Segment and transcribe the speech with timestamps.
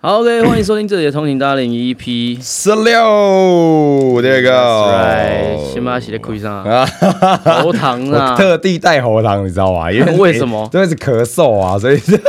[0.00, 2.38] 好，OK，欢迎收听这里的通勤大零 EP。
[2.40, 6.88] 十六，这个先把它写在裤上啊，
[7.20, 9.90] 啊， 喉糖啊，特地带喉糖，你知道吗？
[9.90, 12.20] 因为 为什么因为是咳嗽啊，所以是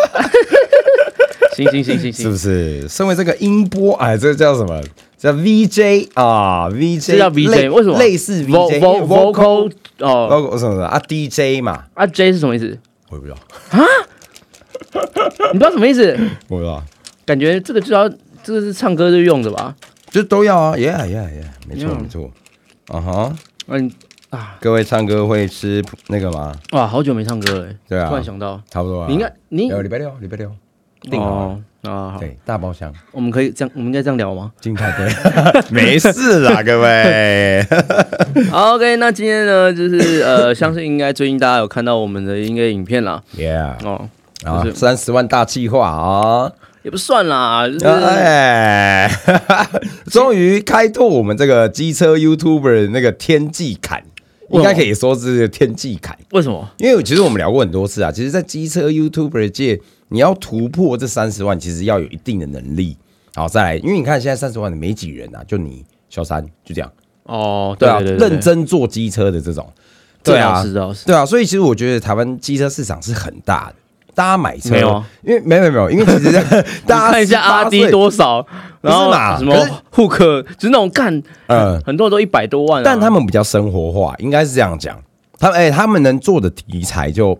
[1.56, 2.88] 行行行行是不，是？
[2.88, 4.82] 身为这个音波，哎，这叫什么？
[5.32, 7.98] 叫 VJ 啊，VJ 这叫 VJ，为什么？
[8.00, 12.78] 类似 Vo- VJ vo- vocal 哦，vocal 什么的啊？DJ 嘛，啊 J 是什么意思？
[13.10, 13.38] 我也不知道。
[13.72, 13.80] 啊，
[15.54, 16.18] 你不知道什么意思？
[16.48, 16.84] 我不知道，
[17.26, 18.08] 感觉这个就要
[18.44, 19.76] 这个是唱歌就用的吧？
[20.12, 22.32] 就都要啊，Yeah Yeah Yeah，没错没错，
[22.88, 23.36] 啊哈，
[23.68, 23.92] 嗯
[24.30, 26.54] 啊，各位唱歌会吃那个吗？
[26.72, 28.08] 哇，好久没唱歌了，对啊。
[28.10, 30.50] 突然想到，差不多啊，你应该你有礼拜六，礼拜六。
[31.02, 32.92] 定好啊，好，对，大包厢。
[33.12, 34.52] 我们可以这样，我们应该这样聊吗？
[34.60, 37.66] 静态对， 没事啦， 各位。
[38.50, 44.10] 好，OK，那今天呢，就是呃， 相信应该最近大家有看到我们的音乐影片啦，Yeah，哦，
[44.74, 46.52] 三十万大计划啊！
[46.84, 49.12] 也不算啦，就是哎，
[50.10, 54.02] 终于开拓我们这个机车 YouTuber 的那个天际坎，
[54.52, 56.18] 应该可以说是天际坎。
[56.32, 56.66] 为什么？
[56.78, 62.98] 因为其实我们聊过很多次啊，其实，在机车 YouTuber 界，你要突破这三十万，其实要有一定的能力。
[63.36, 66.92] 好，再来，因为你看现在三十万的没几人啊，就你小三就这样，
[67.24, 69.68] 哦，对啊，认真做机车的这种，
[70.24, 73.76] 对啊，是这倒是，对啊，所以其实我觉得台湾机车市场是很大的，
[74.16, 74.92] 大家买车没有。
[74.92, 76.32] 啊因为没有没有因为其实
[76.88, 78.44] 大家看一下阿18 D，多少，
[78.82, 79.38] 然后嘛？
[79.38, 79.56] 什么
[79.92, 84.98] 户克，就是那种干，嗯，很多人都一百多万啊，但他们比较生活化，应该是这样讲。
[85.38, 87.38] 他们哎、他们能做的题材就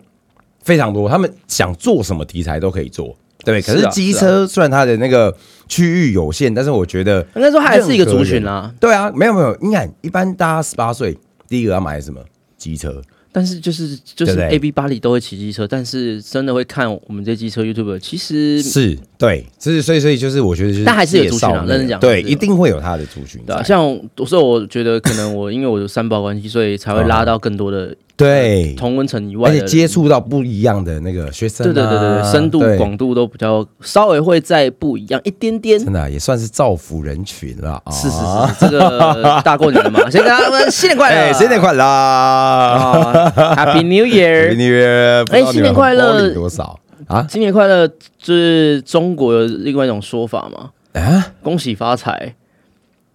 [0.68, 3.62] 非常多，他们想做什么题材都可以做，对对？
[3.62, 5.34] 可是机车虽然它的那个
[5.66, 11.16] 区域有限，但是我觉得应该说还是一个族群啊，对啊，没有没有，你看一般大家十八岁
[11.48, 12.20] 第一个要买什么？
[12.58, 13.00] 机车？
[13.30, 23.86] 但是就是就是 A B 巴黎都会骑机车，但是真的会看我们这机车 YouTube，其实是对，就是所以所以就是我觉得就是但还是有族群啊认真讲对，一定会有他的族群像
[24.16, 35.78] 我所以我觉得可能我因为我有三包关系，所以才会 拉到更多的对，同温层以外的而且接触到不一样的那个学生、啊，对对对对对，深度对广度都比较稍微会再不一样一点点。
[35.78, 37.92] 真的啊、也算是造福人群了啊！
[37.92, 45.24] 是是是，这个大过年的嘛， 先跟他们新年快乐，哎，新年快乐啊，Happy New Year！！Happy New Year！
[45.24, 47.24] 不知道哎新年快乐多少啊？
[47.30, 50.70] 新年快乐，就是中国有另外一种说法嘛，
[51.00, 51.34] 啊？
[51.40, 52.34] 恭喜发财，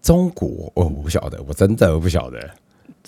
[0.02, 2.40] 中国哦，我不晓得，我真的不晓得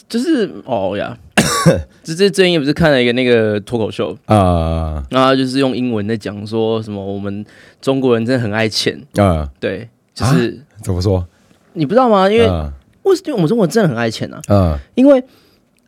[0.09, 1.17] 就是哦呀，
[2.03, 7.45] 这这最近也不是看了一个那个脱口秀，啊然后就是用英文在讲说什么我们
[7.81, 9.50] 中国人真的很爱钱，啊！
[9.59, 11.25] 对，就是、怎么说？
[11.73, 12.29] 你不知道吗？
[12.29, 12.72] 因为嗯
[13.03, 15.23] 为什么我们中国人真的很爱钱呢啊，嗯因为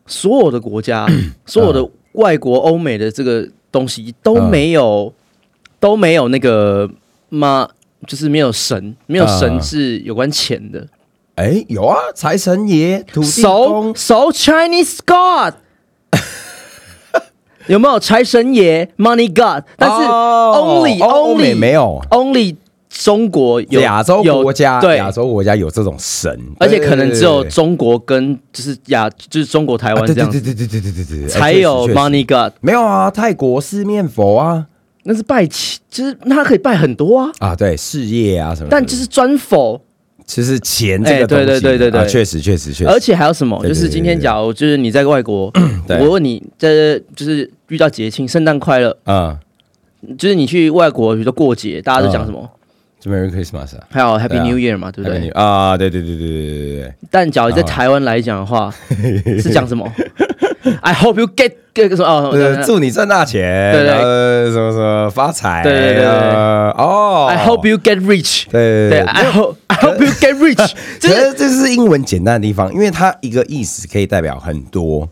[0.06, 1.06] 所有的国家，
[1.46, 5.12] 所有的外国欧美的这个东西都没有、
[5.78, 6.88] 都没有那个
[7.28, 7.68] 妈，
[8.06, 10.86] 就是没有神，没有神是有关钱的。
[11.38, 13.94] 哎，有啊，财神爷、土地公。
[13.94, 15.54] So Chinese God
[17.68, 19.62] 有没有财神爷？Money God？
[19.76, 22.02] 但是哦 only、only 没有。
[22.10, 22.56] only
[22.88, 24.96] 中国有亚洲有国家，对。
[24.96, 30.40] 亚洲国家有这种神，而且可能只有中国跟就是亚就是中国台湾对这样子。
[30.40, 32.54] 对对对对对对对对，才有 Money God。
[32.60, 34.66] 没有啊，泰国四面佛啊。
[35.04, 39.80] 那是拜钱，就是那他可以拜很多啊，啊，对事业啊什么，但就是专否，
[40.28, 42.02] 其实钱这个东西，对对对对。
[42.02, 43.58] 对确实确实确实，而且还有什么？
[43.66, 45.50] 就是今天假如就是你在外国，
[46.00, 49.38] 我问你，这就是遇到节庆，圣诞快乐，啊，
[50.18, 52.46] 就是你去外国，比如说过节，大家都讲什么？
[53.00, 55.30] 就 Merry Christmas 啊，还有 Happy New Year 嘛，对不对？
[55.30, 57.64] 啊，对对对对对对对对，但假如在啊。
[57.64, 58.70] 台湾来讲的话，
[59.40, 59.90] 是讲什么
[60.82, 62.04] ？I hope you get get 什么？
[62.04, 63.94] 哦呃，祝你赚大钱，对对。
[64.50, 67.26] 什么什么发财，对对对哦。
[67.30, 68.46] I hope you get rich。
[68.50, 68.90] 对对。
[68.90, 70.72] 对，I hope Hope you get rich。
[71.00, 75.08] 就其是实这是英文简单的地方，因为它一个意思可以代表很多，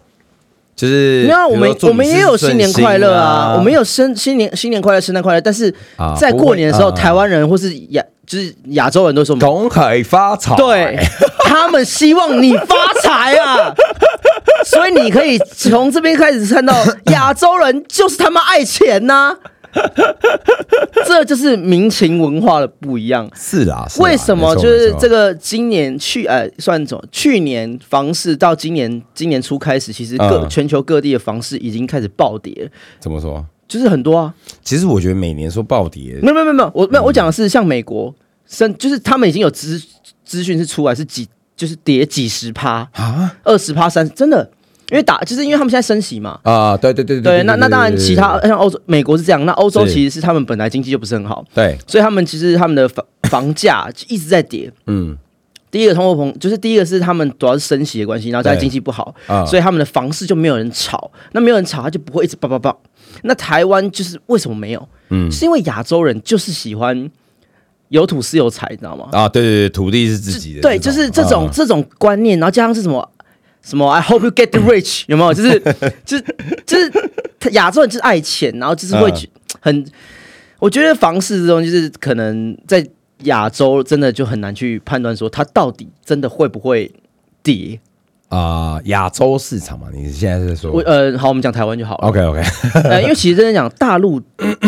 [0.75, 6.94] 就是没有啊，我们我们也有新年快乐啊，我们有有生新年新年快乐、圣诞快乐，但是啊在过年的时候，啊。
[6.96, 10.99] 台湾人或是亚就是亚洲人都说，恭喜发财，对
[11.41, 13.73] 他们希望你发财啊，
[14.64, 16.75] 所以你可以从这边开始看到
[17.12, 19.37] 亚洲人就是他妈爱钱呐、
[21.06, 23.31] 这就是民情文化的不一样。
[23.34, 27.05] 是啦，是啦为什么就是这个今年去呃算什么？
[27.12, 33.44] 去年房市到今年今年初开始，其实各、嗯全球各地的房市已经开始暴跌，怎么说？
[33.69, 34.32] 就是很多啊。
[34.62, 38.14] 其实我觉得每年说暴跌，没有没有没有，我没有我讲的是像美国，
[38.46, 39.81] 生就是他们已经有资
[40.25, 44.50] 资讯是出来是几，就是跌几十趴、啊二十趴、三，真的，
[44.91, 46.38] 因为打就是因为他们现在升息嘛。
[46.43, 54.73] 啊，对对对对，那那当然，其他像欧洲、美国是这样，那欧洲其实是他们本来经济就不是很好，对，所以他们其实他们的房 房价一直在跌。
[54.87, 55.17] 嗯
[55.69, 62.81] 第一个通货膨，就是第一个是他们主要是升息的关系，然后再经济不好，啊，所以他们的房市就没有人炒，那没有人炒，他就不会一直爆爆爆。
[63.23, 64.89] 那台湾就是为什么没有？
[65.11, 67.11] 嗯是因为亚洲人就是喜欢
[67.89, 69.09] 有土是有财，你知道吗？
[69.12, 73.06] 啊，对对对，土地是自己的，对，就是这种、啊这种观念，然后加上是什么
[73.67, 75.35] 什么 I hope you get rich，有没有？
[75.35, 75.59] 就是
[76.05, 76.25] 就是
[76.65, 77.11] 就是
[77.41, 79.13] 他亚洲人就是爱钱，然后就是会
[79.61, 79.85] 很，
[80.61, 82.87] 我觉得房市这种就是可能在
[83.25, 86.93] 亚洲真的就很难去判断说它到底真的会不会
[87.43, 87.81] 跌。
[88.29, 92.09] 啊，亚洲市场嘛，你现在是说我呃，好，我们讲台湾就好了。
[92.09, 92.43] OK OK，
[92.85, 94.21] 呃，因为其实真的讲，大陆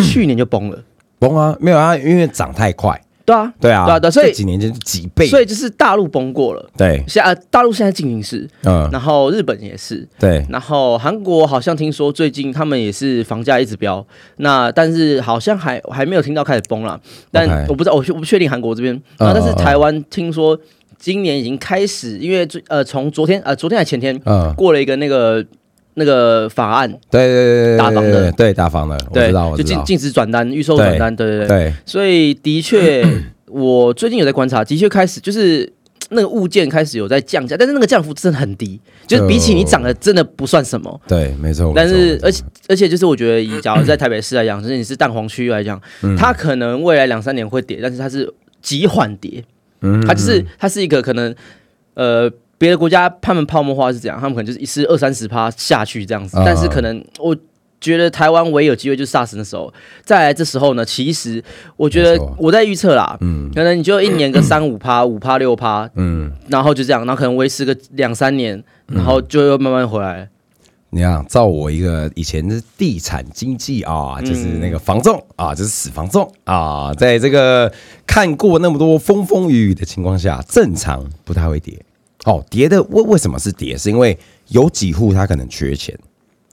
[0.05, 0.83] 去年就崩了，
[1.19, 6.71] 崩啊，没有啊，因为涨太快，对啊，对啊，对啊对啊所以这几年间就几倍，所以就是大陆崩过了。
[6.79, 14.03] 对，现在、呃、大陆现在进行式，嗯，然后日本也是，对，然后韩国好像听说最近他们也是房价一直飙，
[14.39, 16.99] 那但是好像还还没有听到开始崩了，
[17.31, 20.59] 但我不知道，我我不确定韩国这边，嗯啊，但是台湾听说
[20.99, 25.45] 今年已经开始，因为最呃从昨天呃昨天还前天嗯，过了一个那个
[25.99, 33.05] 那个法案，对对对对，打房的对对打房的，我对知道，，我知道，就禁禁止转单、预售转单，对对对，对，所以的确，
[33.47, 35.71] 我最近有在观察，的确开始就是
[36.11, 41.01] 那个物件开始有在降价，但是那个降幅真的很低，就是比起你涨的真的不算什么。
[41.07, 49.45] 对，没错，但是而且而且就是我觉得，以假如在台北市来讲，就是你是蛋黄区域来讲，嗯它可能未来两三年会跌，但是它是极缓跌，
[49.83, 51.35] 嗯它就是它是一个可能
[51.95, 52.31] 呃。
[52.59, 56.43] 别的国家他们泡沫化是这样，他们可能就是一次二三十趴下去这样子，啊。
[56.45, 57.35] 但是可能我
[57.81, 59.73] 觉得台湾唯一有机会就是 SARS 那时候，
[60.05, 61.43] 再来这时候呢，其实
[61.77, 63.49] 我觉得我在预测啦，嗯。
[63.55, 70.29] 可能你就一年个三五趴、五趴、六趴，嗯，然后就这样，然后可能维持个两三年，然后就又慢慢回来。
[70.91, 77.71] 你看，照我一个以前是地产经济啊，就是那个房仲啊，就是死房仲啊，在这个
[78.07, 81.79] 看过那么多风风雨雨的情况下，正常不太会跌。
[82.29, 83.77] 哦，跌的为为什么是跌？
[83.79, 84.17] 是因为
[84.49, 85.99] 有几户他可能缺钱，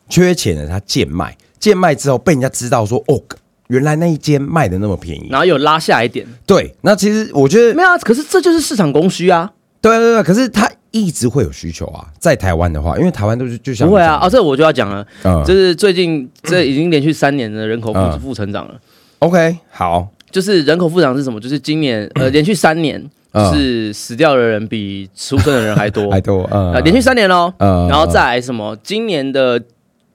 [0.07, 3.21] 缺钱了他贱卖，贱卖之后被人家知道说，哦，
[3.67, 5.27] 原来那一间卖的那么便宜。
[5.29, 7.97] 然后有拉下一点，对，那其实我觉得没有啊？
[7.97, 9.51] 可是这就是市场供需啊，
[9.81, 14.17] 对对对，可是他一直会有需求啊，在台湾的话，因为台湾都是就像不会啊？
[14.21, 18.79] 哦，这我就要讲了，嗯就是最近这已经连续三年的人口负嗯负成长了。
[19.19, 21.39] ，OK，好，就是人口负长是什么？
[21.39, 27.53] 就是今年呃 连续三年，嗯就是死掉的人比出生的人还多， 还多，啊呃，连续三年喽。
[27.57, 28.77] 嗯然后再来什么？
[28.81, 29.61] 今年的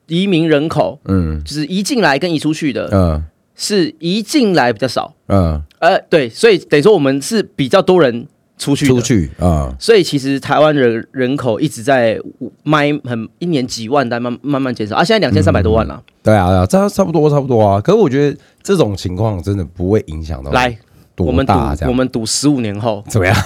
[0.06, 3.22] 移民人口，嗯就是移进来跟移出去的，嗯
[3.54, 5.14] 是移进来比较少。
[5.28, 8.26] 嗯，呃，对，所以等于说我们是比较多人
[8.56, 9.00] 出去出。
[9.00, 12.18] 去，啊所以其实台湾人人口一直在
[12.62, 16.02] 卖很一年几万，但慢慢慢减少啊，现在两千三百多万了。
[16.22, 17.80] 对啊，对啊，这差不多差不多啊。
[17.80, 20.78] 可是我觉得这种情况真的不会影响到来，多
[21.26, 23.36] 我们赌大这样我们赌十五年后，怎么样？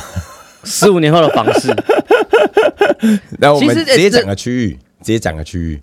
[0.64, 1.68] 十五年后的房市
[3.38, 5.80] 然后我们直接讲个区域，直接讲个区域。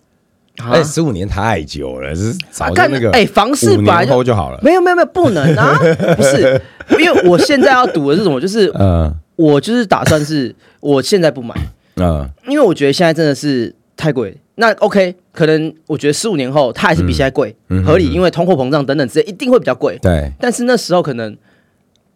[0.58, 4.60] 啊哎，十五年太久了，是早就那个哎房市五本来就年后就好了。
[4.62, 5.78] 没有没有没有不能啊，
[6.18, 6.62] 不是，
[7.00, 8.40] 因为我现在要赌的是什么？
[8.40, 11.56] 就是嗯我就是打算是 我现在不买，
[11.96, 14.36] 嗯因为我觉得现在真的是太贵。
[14.56, 19.98] 那 OK，可能我觉得十五年后它还是比现在贵，嗯合理，因为通货膨胀等等之类一定会比较贵。
[20.02, 21.36] 对，但是那时候可能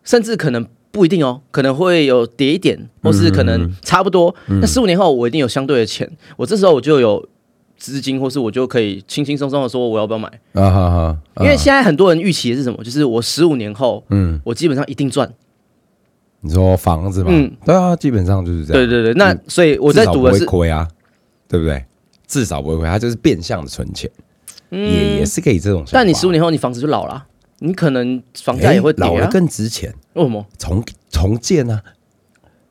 [0.05, 4.33] 甚至可能不一定哦，可能会有跌一点，或是可能差不多。
[4.47, 7.27] 那十五年后我一定有相对的钱，我这时候我就有
[7.77, 10.29] 资金，或是我就可以轻轻松松的说我要不要买。
[10.53, 12.81] 啊哈哈，因为现在很多人预期的是什么？
[12.83, 15.29] 就是我十五年后，嗯，我基本上一定赚。
[16.39, 18.87] 你说房子嘛，嗯对啊，基本上就是这样。
[18.87, 20.87] 对对对，那嗯所以我在赌的是，亏啊，
[21.47, 21.83] 对不对？
[22.27, 24.09] 至少不会亏，它就是变相的存钱，
[24.69, 27.25] 也也是可以这种但你十五年后你房子就老了，
[27.65, 30.45] 你可能房价也会跌老了更值钱，为什么？
[30.59, 31.81] 重重建啊，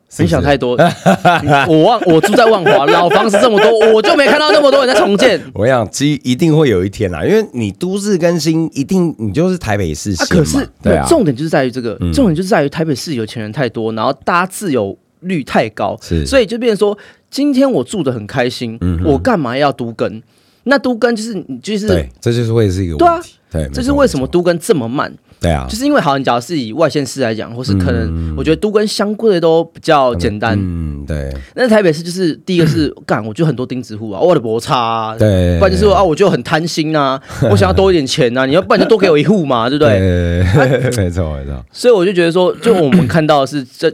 [0.09, 0.23] 是是？
[0.23, 0.77] 你想太多。
[1.69, 5.41] 我望我住在万华， 老房子这么多，我就没看到那么多人在重建。
[5.55, 12.13] 我想，其实一定会有一天啦，因为你都市更新，一定你就是台北市啊，可是对啊，重点就是在于这个，嗯。
[12.13, 16.25] 重点就是在于台北市有钱人太多，然后大家自由率太高，是。
[16.25, 16.97] 所以就变成说，
[17.31, 20.23] 今天我住的很开心，嗯我干嘛要都更？
[20.67, 25.11] 那都更就是你就是对，这就是会是一个对啊问题，对，这是为什么都跟这么慢？
[25.41, 30.59] 对啊就，是因为好，你假如是以外县市来讲，或是可能我觉得都跟相对都比较简单。
[30.59, 37.21] 嗯，对那台北市就是第一个是干，我就很多钉子户啊，我的摩擦啊，对，不然就是说啊，我就很贪心啊，
[37.51, 39.99] 我想要多一点钱啊，你要不然就多给我一户嘛， 对不对？
[39.99, 40.45] 对，
[40.97, 43.93] 没错没错，所以我就觉得说，就我们看到的是这，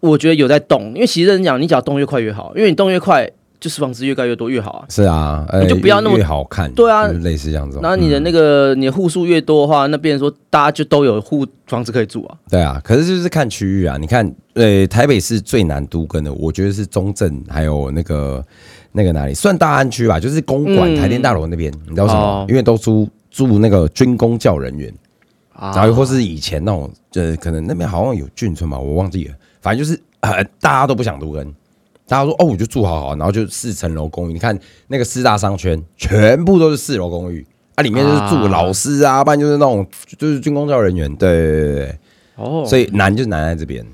[0.00, 4.86] 我觉得有在动，因为其实认真讲，你只要动越快越好，因为你动越快，就是房子越盖越多越好啊。
[4.88, 7.78] 是啊，呃你就不要那么越越好看，对啊类似这样子。
[7.82, 12.36] 然后你的那个你的户数越多的话，那变成说大家就都有户房子可以住啊。
[12.50, 13.96] 对啊，可是就是看区域啊。
[13.98, 18.44] 你看，呃，台北市最难都跟的，我觉得是中正，还有那个
[18.92, 21.72] 那个哪里，算大安区吧，就是公馆、嗯台电大楼那边。
[21.84, 22.20] 你知道为什么？
[22.20, 24.92] 哦因为都租住那个军工教人员，
[25.52, 29.34] 啊然后或是以前那种，呃，可能那边好像有眷村吧，我忘记了。
[29.60, 31.54] 反正就是呃，大家都不想都跟。
[32.08, 34.32] 大家说哦，我就住好好，然后就四层楼公寓。
[34.32, 34.58] 你看
[34.88, 39.86] 那个四大商圈，全部都是四楼公寓，啊，里面就是住啊老师啊，不然就是那种
[40.16, 41.14] 就是军工教人员。
[41.16, 41.98] 对对对对。
[42.36, 43.84] 哦，所以难就难在这边，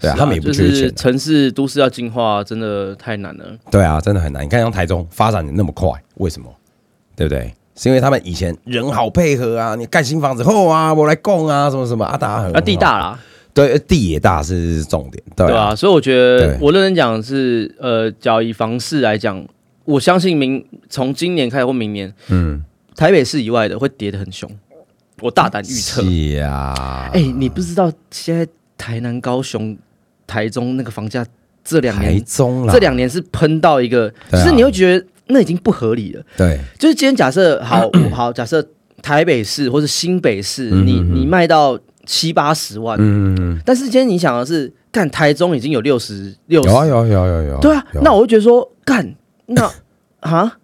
[0.00, 3.44] 对啊，是他们也不缺就是钱，城市都市要进化，真的太难了。
[3.70, 4.44] 对啊，真的很难。
[4.44, 6.52] 你看像台中发展的那么快，为什么？
[7.14, 7.54] 对不对？
[7.76, 13.20] 是因为他们以前人好配合啊，你盖新房子后啊，我来供啊，什么什么啊，大家很啊，地大啦，
[13.56, 19.42] 对，地也大是重点，对啊，对啊，所以我觉得我认真讲是，呃，假如以房市来讲，
[19.86, 22.62] 我相信明从今年开始或明年，嗯，
[22.94, 24.46] 台北市以外的会跌得很凶，
[25.22, 26.02] 我大胆预测。
[26.02, 28.46] 是啊，哎、你不知道现在
[28.76, 29.74] 台南、高雄、
[30.26, 31.24] 台中那个房价
[31.64, 34.44] 这两台年中啦，这两年是喷到一个，对啊。
[34.44, 36.22] 就是你会觉得那已经不合理了。
[36.36, 36.60] 对。
[36.78, 38.62] 就是今天假设好好假设
[39.00, 49.14] 台北市或是新北市，你你卖到七八十万，嗯，但是今天你想的是，干台中已经有六十六十有，啊有啊有啊有啊有啊，对啊，那我就觉得说，干
[49.46, 49.70] 那
[50.20, 50.56] 啊，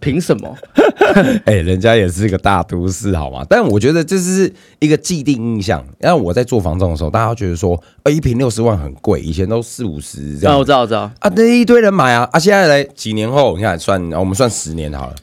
[0.00, 0.56] 凭什么？
[1.44, 3.44] 哎、人家也是一个大都市，好吗？
[3.48, 5.84] 但我觉得这是一个既定印象。
[5.98, 12.38] 然后我在做房仲的时候，大家都觉得说，呃，一平六十万很贵，以前都四五十这啊，样我知道，我知道，啊，那一堆人买啊啊！
[12.38, 15.14] 现在来几年后，你看算啊我们算十年好了，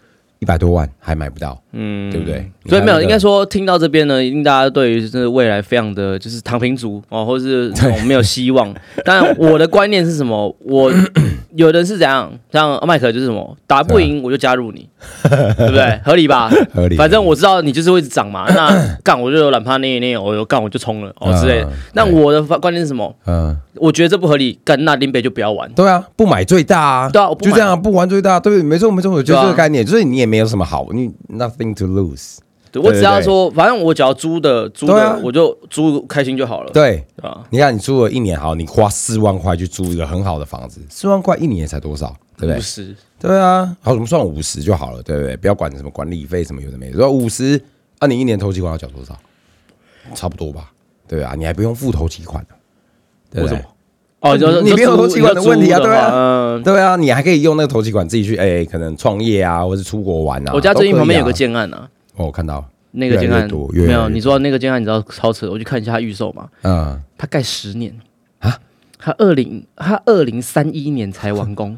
[0.41, 2.51] 一百多万还买不到，嗯，对不对？
[2.67, 7.71] 所以没有，应该说听到这边呢，一定大家对于这个未来非常的就是躺平族哦，或者是
[8.07, 8.73] 没有希望。
[9.05, 10.55] 但我的观念是什么？
[10.65, 10.91] 我
[11.53, 14.89] 有人是怎样，像麦克就是什么，打不赢我就加入你，
[15.21, 15.99] 对不对？
[16.03, 16.49] 合理吧？
[16.73, 16.95] 合理。
[16.97, 21.71] 反正我知道你就是会一直涨嘛，那 干我就有懒趴捏一捏，我有干我就冲了哦之类的嗯。
[21.93, 23.13] 那我的观念是什么？
[23.27, 25.69] 嗯，我觉得这不合理，干那林北就不要玩。
[25.73, 32.37] 对啊，不买最大啊，对啊就这样啊，不玩最大，对，没错没错，我觉得对啊这个概念就是你也没有什么好，你 nothing to lose，
[32.71, 37.05] 对我只要说，反正我只要租的租的，我就租开心就好了，对。
[37.21, 37.45] 啊？
[37.49, 42.57] 你看，你租了一年好，你花四万块去租一个很好的房子，四万块一年才多少，对不对？
[42.57, 45.35] 五十，对啊，好，我们算五十就好了，对不对？
[45.35, 47.61] 不要管什么管理费什么有的没的，说五十，
[47.99, 49.17] 那，你一年头期款要缴多少？
[50.15, 50.71] 差不多吧，
[51.09, 52.55] 对啊，你还不用付头期款呢，
[53.29, 53.57] 对不对？
[53.57, 53.69] 为什么？
[54.21, 56.61] 哦，就是你没有租头期款的问题啊对啊。
[56.63, 60.51] 对啊，你还可以用那个投气管自己去，哎、可能创业啊，或者出国玩啊。
[60.53, 67.93] 我家最近旁边有个，建案啊，哦，我看到，那个建案没有，你说那个建案你知道超扯，我去看一下它预售嘛，嗯，它盖十年。
[68.39, 68.57] 啊，
[68.99, 71.77] 它二零它二零三一年才完工。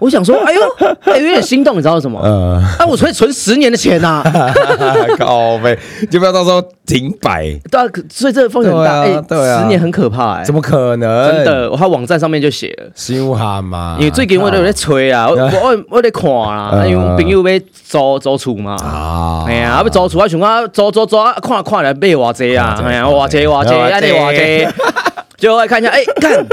[0.00, 0.60] 我想说，哎呦，
[1.04, 2.20] 哎有点心动，你知道什么？
[2.22, 4.22] 呃，啊，我可以存十年的钱呐、
[5.18, 5.78] 靠背，
[6.10, 9.60] 就不要到时候停摆，对啊，可所以这个风险很大，哎、对啊。
[9.62, 11.34] 十年很可怕、哎，怎么可能？
[11.36, 11.70] 真，的？
[11.70, 24.68] 我他网站上面就写了，新哈嘛，因为最近我都有在催啊，我我我在看啦，嗯 因为我朋友要租租厝嘛，啊，哎呀，要租厝，我想讲租租租，啊看看来买偌济啊，看哎呀，偌济偌济，看安尼偌济，
[25.38, 26.44] 就来看一下，哎，看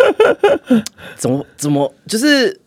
[1.17, 2.59] 怎么怎么，就是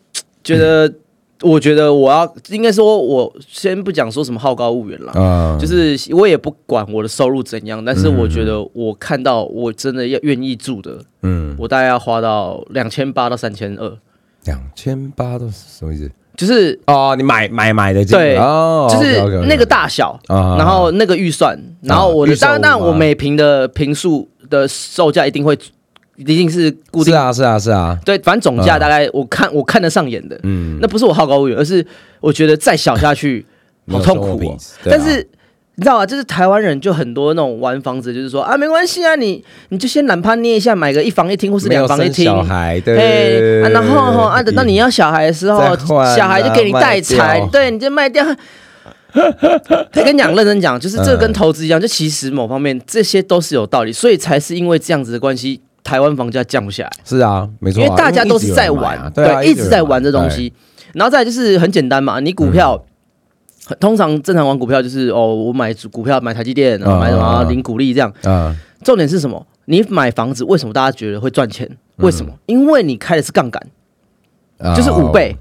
[0.45, 0.93] 觉得，
[1.41, 5.11] 我觉得我要应该说，我先不讲说什么好高骛远啦。
[5.15, 13.97] 嗯，就是我也不管我的收入怎样，但是我觉得我看到我真的要愿意住的，嗯，我大概要花到两千八到三千二，
[14.45, 16.09] 两千八都是什么意思？
[16.37, 18.19] 就是哦，你买买买的金额。
[18.21, 20.57] 对哦，就是那个大小，啊。
[20.57, 25.57] 然后那个预算，然后我的预售当然当然我每平的平数的售价一定会
[26.15, 31.85] 一定是固定，是啊是啊是啊，对，反正总价嗯大概我看我看得上眼的，嗯，那不是我好高骛远，而是
[32.21, 33.45] 我觉得再小下去
[33.91, 34.57] 好痛苦哦。
[34.57, 35.27] 啊但是
[35.77, 36.05] 你知道吗？
[36.05, 42.23] 就是台湾人就很多那种玩房子，就是说啊，没关系啊，你你就先懒趴捏一下，买个一房一厅或是两房一厅。
[42.23, 48.25] 小孩，对啊，然后哈啊，等到你要小孩的时候啊，小孩就给你带财对，你就卖掉。
[49.91, 56.91] 他 跟你讲，认真讲，就是这个跟投资一样，就其实某方面这些都是有道理，所以才是因为这样子的关系，台湾房价降不下来。
[57.05, 60.51] 是啊，没错啊，因为大家都是在玩，对啊，一直在玩这东哎西。
[60.93, 62.83] 然后再来就是很简单嘛，你股票。
[63.79, 68.13] 通常正常玩股票就是哦，我买股票买台积电，然后买什么领股利这样。
[68.21, 69.43] 嗯，重点是什么？
[69.65, 71.67] 你买房子为什么大家觉得会赚钱？
[71.95, 72.31] 为什么？
[72.45, 73.59] 因为你开的是杠杆，
[74.59, 75.35] 啊就是五倍，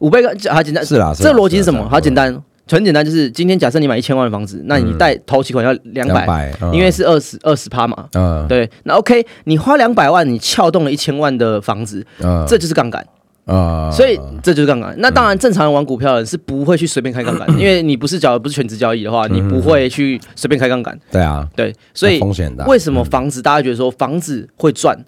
[0.00, 0.84] 五倍跟好简单。
[0.84, 1.88] 是啦，这个逻辑是什么？
[1.88, 8.08] 好简单，很简单，就是今天假设你买一千万的房子，那你贷头期款要两百，200嗯因为是二十二十趴嘛。
[8.14, 13.06] 嗯，对，那 OK，你花两百万，你撬动了一千万的房子，嗯，这就是杠杆，
[13.44, 14.92] 啊，所以这就是杠杆。
[14.98, 20.98] 那当然，正常人玩股票的人是不会去随便开杠杆，因为你不是交不是全职交易的话，你不会去随便开杠杆。
[21.10, 22.66] 对啊，对，所以那风险很大。
[22.66, 24.98] 为什么房子大家觉得说房子会赚？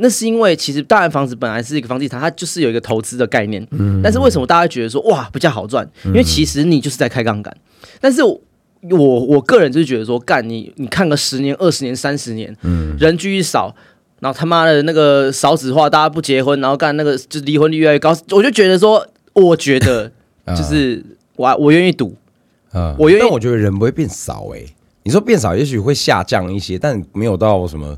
[0.00, 3.66] 那是因为其实大然房子本来是一个房地产，它就是有一个投资的概念。
[3.72, 5.88] 嗯但是为什么大家觉得说哇比较好赚？
[6.04, 7.56] 因为其实你就是在开杠杆。
[8.00, 8.40] 但是我
[8.90, 13.74] 我我个人就是觉得说，干你你看个十年、二十年、三十年，嗯人居少，
[14.20, 20.10] 然后他妈的那个少子化，大家不结婚，然后干那个就离婚率越来越高，我就觉得说，我觉得
[20.56, 21.04] 就是
[21.36, 22.16] 我我愿意赌。
[22.70, 24.60] 啊我愿意但我觉得人不会变少哎、
[25.02, 27.96] 你说变少，也许会下降一些，但没有到什么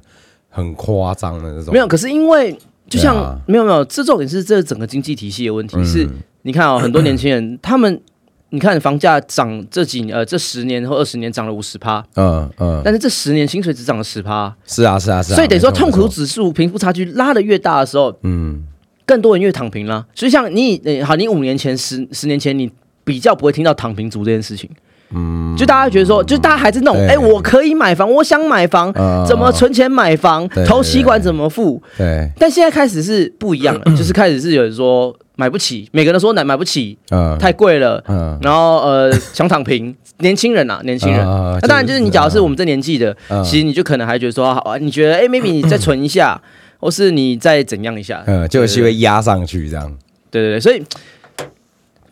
[0.51, 1.73] 很夸张的那种。
[1.73, 2.55] 没有，可是因为
[2.89, 5.77] 就像、没有没有，这重点是这整个经济体系的问题。
[5.79, 6.09] 嗯是
[6.43, 8.01] 你看啊、很多年轻人 他们，
[8.51, 18.65] 你看房价涨这几年呃这十年或二十年涨了五十趴，嗯嗯，但是这十年薪水只涨了十趴，是啊是啊是啊，所以等于说痛苦指数、贫富差距拉得越大的时候，嗯
[19.07, 20.07] 更多人越躺平啦。
[20.15, 22.71] 所以像你呃好，你五年前、十十年前，你
[23.05, 24.69] 比较不会听到躺平族这件事情。
[25.15, 27.09] 嗯，就大家觉得说，就大家还是那种，对。
[27.09, 31.83] 哎、我可以买房，我想买房，嗯怎么存钱买房，投息管怎么付？
[31.99, 32.31] 对。
[32.39, 41.27] 但现在开始是不一样了， 就是开始是有人说买不起，每个人都说买买不起，嗯太贵了，嗯然后呃想躺平， 年轻人啊，年轻人。
[41.29, 46.41] 啊那当然就是你，假如是我们这年纪的，嗯其实你就可能还觉得说，好啊，你觉得哎，maybe 你再存一下，
[46.79, 49.93] 或是你再怎样一下，嗯，就有机会压上去这样。
[50.31, 50.81] 对对对，所以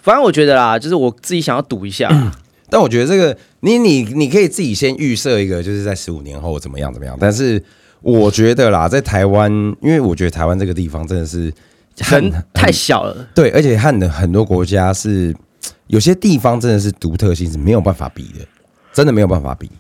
[0.01, 2.09] 反正我觉得啦，就是我自己想要赌一下，
[2.71, 7.17] 但我觉得这个，你你你可以自己先预设一个，就是在十五年后怎么样怎么样。
[7.21, 7.63] 但是
[8.03, 11.53] 我觉得啦，在台湾，因为我觉得台湾这个地方真的是人
[11.97, 13.27] 很太小了。
[13.35, 15.35] 对，而且和的很多国家是
[15.89, 18.47] 有些地方真的是独特性是没有办法比的，
[18.93, 19.71] 真的没有办法比。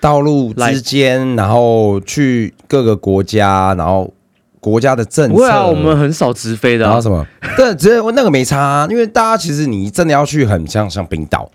[0.00, 4.12] 道路之间，然后去各个国家，然后
[4.58, 7.24] 国家的政策，不会啊，我们很少直飞的、啊，然后什么？
[7.56, 11.48] 对，只是那个没差、啊，因为大家其实你真的要去很像像冰岛，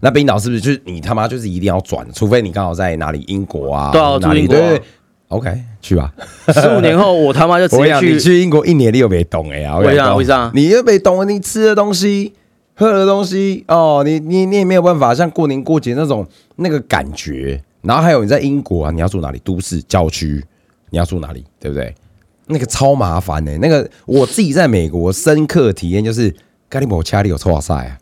[0.00, 4.80] 那冰岛是不是就是你他妈就是一定要转，除非你刚好在哪里英国啊，对啊哪里对
[5.28, 6.12] ，OK 去吧。
[6.54, 8.20] 十五年后我他妈就直接去你去。
[8.20, 12.32] 去英国一年你又没懂哎呀，为啥为啥你又没懂，你吃的东西。
[12.80, 19.38] 喝的东西哦，你你你也没有办法像过年过节那种那个感觉，然后还有你在英国啊，你要住哪里？
[19.40, 20.40] 都市、郊区，
[20.90, 21.44] 你要住哪里？
[21.58, 21.92] 对不对？
[22.46, 26.32] 那个超麻烦的、那个我自己在美国深刻体验就是，
[26.70, 27.98] 咖喱摩恰里有抽赛啊，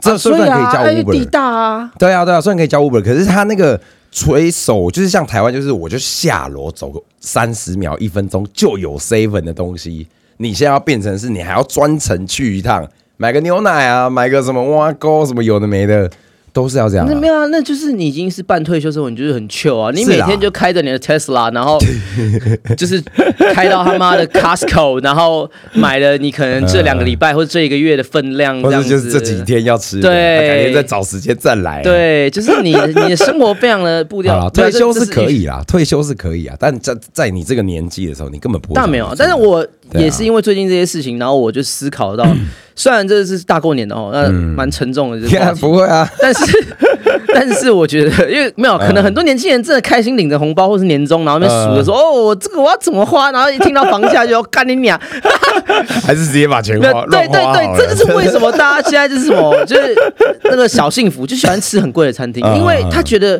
[0.00, 3.80] 这虽然可以叫啊，哎地 Uber，、大啊，对啊，对啊，虽然可以叫 Uber，可是他那个
[4.10, 10.06] 垂手就是像台湾，就是我就下楼走个三十秒、一分钟就有 seven 的东西，
[10.38, 16.10] 你现在要变成是你还要专程去一趟买个牛奶啊，买个什么挖沟什么有的没的，
[16.54, 17.10] 都是要这样、啊。
[17.12, 21.78] 那没有啊，那就是你已经是半退休生活，你就是很 chill 啊，你每天就开着你的 Tesla，然后
[22.78, 23.02] 就是
[23.52, 28.84] 开到他妈的 Costco，然后买了你可能这两个礼拜或者这一个月的分量，这或者。
[28.84, 31.82] 就是这几天要吃的，对他改天再找时间再来。
[31.82, 38.74] 对，就是你你的生活非常的步好调，，退休是可以啦，退休是可以啊，但在在你这个年纪的时候，你根本不会。
[38.76, 42.24] 但没有啊，但是我也是因为最近这些事情，然后我就思考到，
[42.76, 46.64] 虽然这是大过年的哦，那蛮沉重的 这个，不会啊， 但是
[47.34, 55.00] 但是我觉得，因为没有可能很多年轻人真的开心领着红包或是年终，然后那边数的说，哦，我这个我要怎么花，然后一听到房价就要干你娘，
[56.04, 59.94] 还是直接把钱那花对对对，这就是为什么大家现在就是什么，就是
[60.44, 62.56] 那个小幸福就喜欢吃很贵的餐厅，嗯。
[62.58, 63.38] 因为他觉得，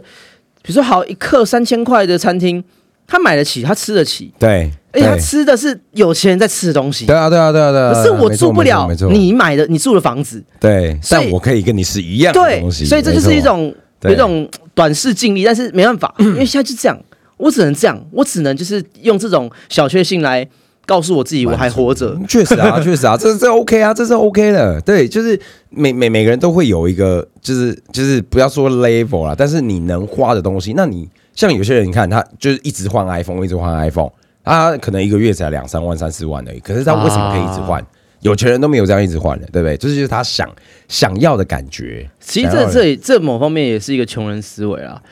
[0.63, 2.63] 比如说好一克三千块的餐厅，
[3.07, 7.07] 他买得起，他吃得起，对，而且他吃的是有钱人在吃的东西。
[7.07, 7.93] 对啊，对啊，对啊，对啊。
[7.93, 16.99] 可是我住不了你买的你住的房子，对，但我可以跟你是一样的东，西，所以这就是一种有一种短视尽力，但是没办法， 因为现在就这样，
[17.37, 20.47] 我只能这样，我只能就是用这种小确幸来
[20.87, 22.19] 告诉我自己我还活着。
[22.29, 24.81] 确实啊， 确实啊，这这 OK 啊，这是 OK 的。
[24.81, 25.39] 对，就是
[25.71, 34.11] 每每每个人都会有一个，就是就是不要说 level 啦，但是你能花的东西，那你像有些人，你看他就是一直换 iPhone，一直换 iPhone，
[34.45, 37.85] 他可能一个月才两三万、三四万而已，可是他为什么可以一直换？
[38.21, 39.77] 有钱人都没有这样一直换的，对不对？
[39.77, 40.49] 这就是他想
[40.89, 42.09] 想要的感觉。
[42.21, 45.03] 其实这这里这某方面也是一个穷人思维啊，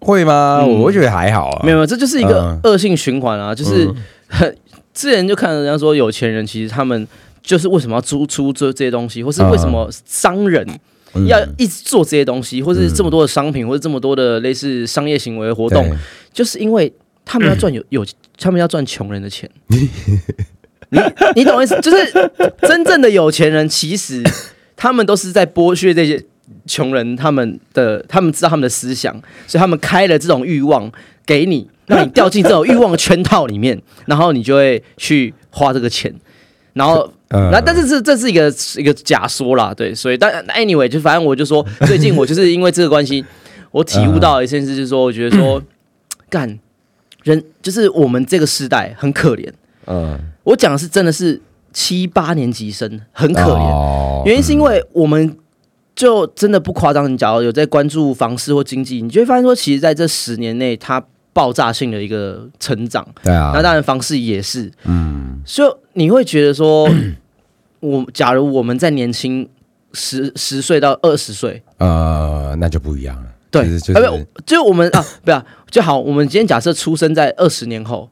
[0.00, 0.62] 会吗？
[0.62, 1.62] 嗯我觉得还好啊。
[1.64, 3.88] 没有，这就是一个嗯恶性循环啊，就是
[4.92, 7.06] 之前就看人家说有钱人其实他们
[7.42, 10.80] 就是为什么要租出这这些东西，或是为什么商人嗯
[11.26, 15.90] 要一直做这些东西，或是这么多的商品，或者这么多的类似商业行为活动，
[16.32, 16.92] 就是因为
[17.24, 18.06] 他们要赚有有，
[18.38, 19.50] 他们要赚穷人的钱。
[20.90, 20.98] 你
[21.34, 21.78] 你懂我意思？
[21.80, 22.30] 就是
[22.62, 24.22] 真正的有钱人，其实
[24.74, 26.24] 他们都是在剥削这些
[26.66, 29.12] 穷人他们的，他们知道他们的思想，
[29.46, 30.90] 所以他们开了这种欲望
[31.26, 36.14] 给你，让你掉进这种欲望的圈套里面，然后你就会去花这个钱，
[36.72, 37.02] 然后。
[37.04, 43.22] 嗯那但是这这是一个一个假说啦，对，所以但 anyway 就反正我就说，最近我就是因为这个关系，
[43.70, 45.62] 我体悟到一件事，就是说，我觉得说，
[46.30, 46.58] 干
[47.24, 49.46] 人就是我们这个时代很可怜，
[49.88, 51.38] 嗯，我讲的是真的是
[51.70, 55.36] 七八年级生很可怜，怜原因是因为我们
[55.94, 61.04] 就真的不夸张，你假如有在关注房市或经济，你就会发现说，其实在这十年内，它
[61.38, 63.06] 爆炸性的一个成长。
[63.22, 66.90] 对啊，那当然，房市也是，嗯，所以你会觉得说，
[67.78, 69.48] 我假如我们在年轻
[69.92, 73.26] 十十岁到二十岁，呃，那就不一样了。
[73.52, 75.96] 对，就是就我们啊，不要就好。
[75.96, 78.10] 我们今天假设出生在二十年后，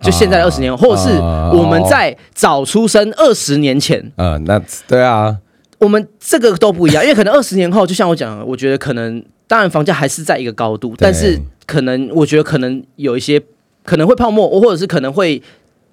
[0.00, 5.36] 就现在的二十年后，或者是啊我们在早出生二十年前，呃，那对啊，
[5.80, 13.40] 我们这个都不一样，因为可能二十年后，就像我讲的，我觉得可能当然房价还是在一个高度，但是可能我觉得可能有一些
[13.82, 15.42] 可能会泡沫，或者是可能会。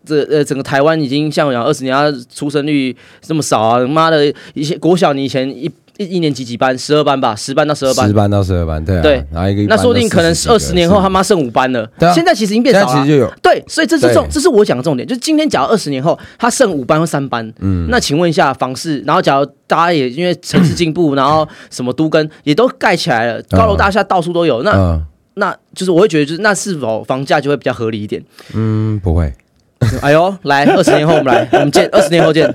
[0.03, 3.79] 这呃，整个台湾已经像我讲二十年，啊出生率这么少啊！
[3.85, 6.77] 妈的，一些国小你以前一一一年级几班？
[6.77, 8.13] 十二班吧，十班到十二班十。
[8.13, 11.85] 班到十二班，对啊，对然后一个一那班说不定可能到40二十年后他妈剩五班了。
[11.99, 13.07] 对啊现在其实已经变少了其实。
[13.07, 28.21] 就有对，所以这是对重，这是我讲的重点，就是今天假如二十年后他剩五班或三班，嗯，那请问一下房市，然后假如大家也因为城市进步，然后什么都跟也都盖起来了，高楼大厦到处都有，那嗯那就是我会觉得，就是那是否房价就会比较合理一点？
[28.53, 29.33] 嗯，不会。
[30.01, 32.53] 哎呦，来，二十年后我们来，我们见，二十年后见。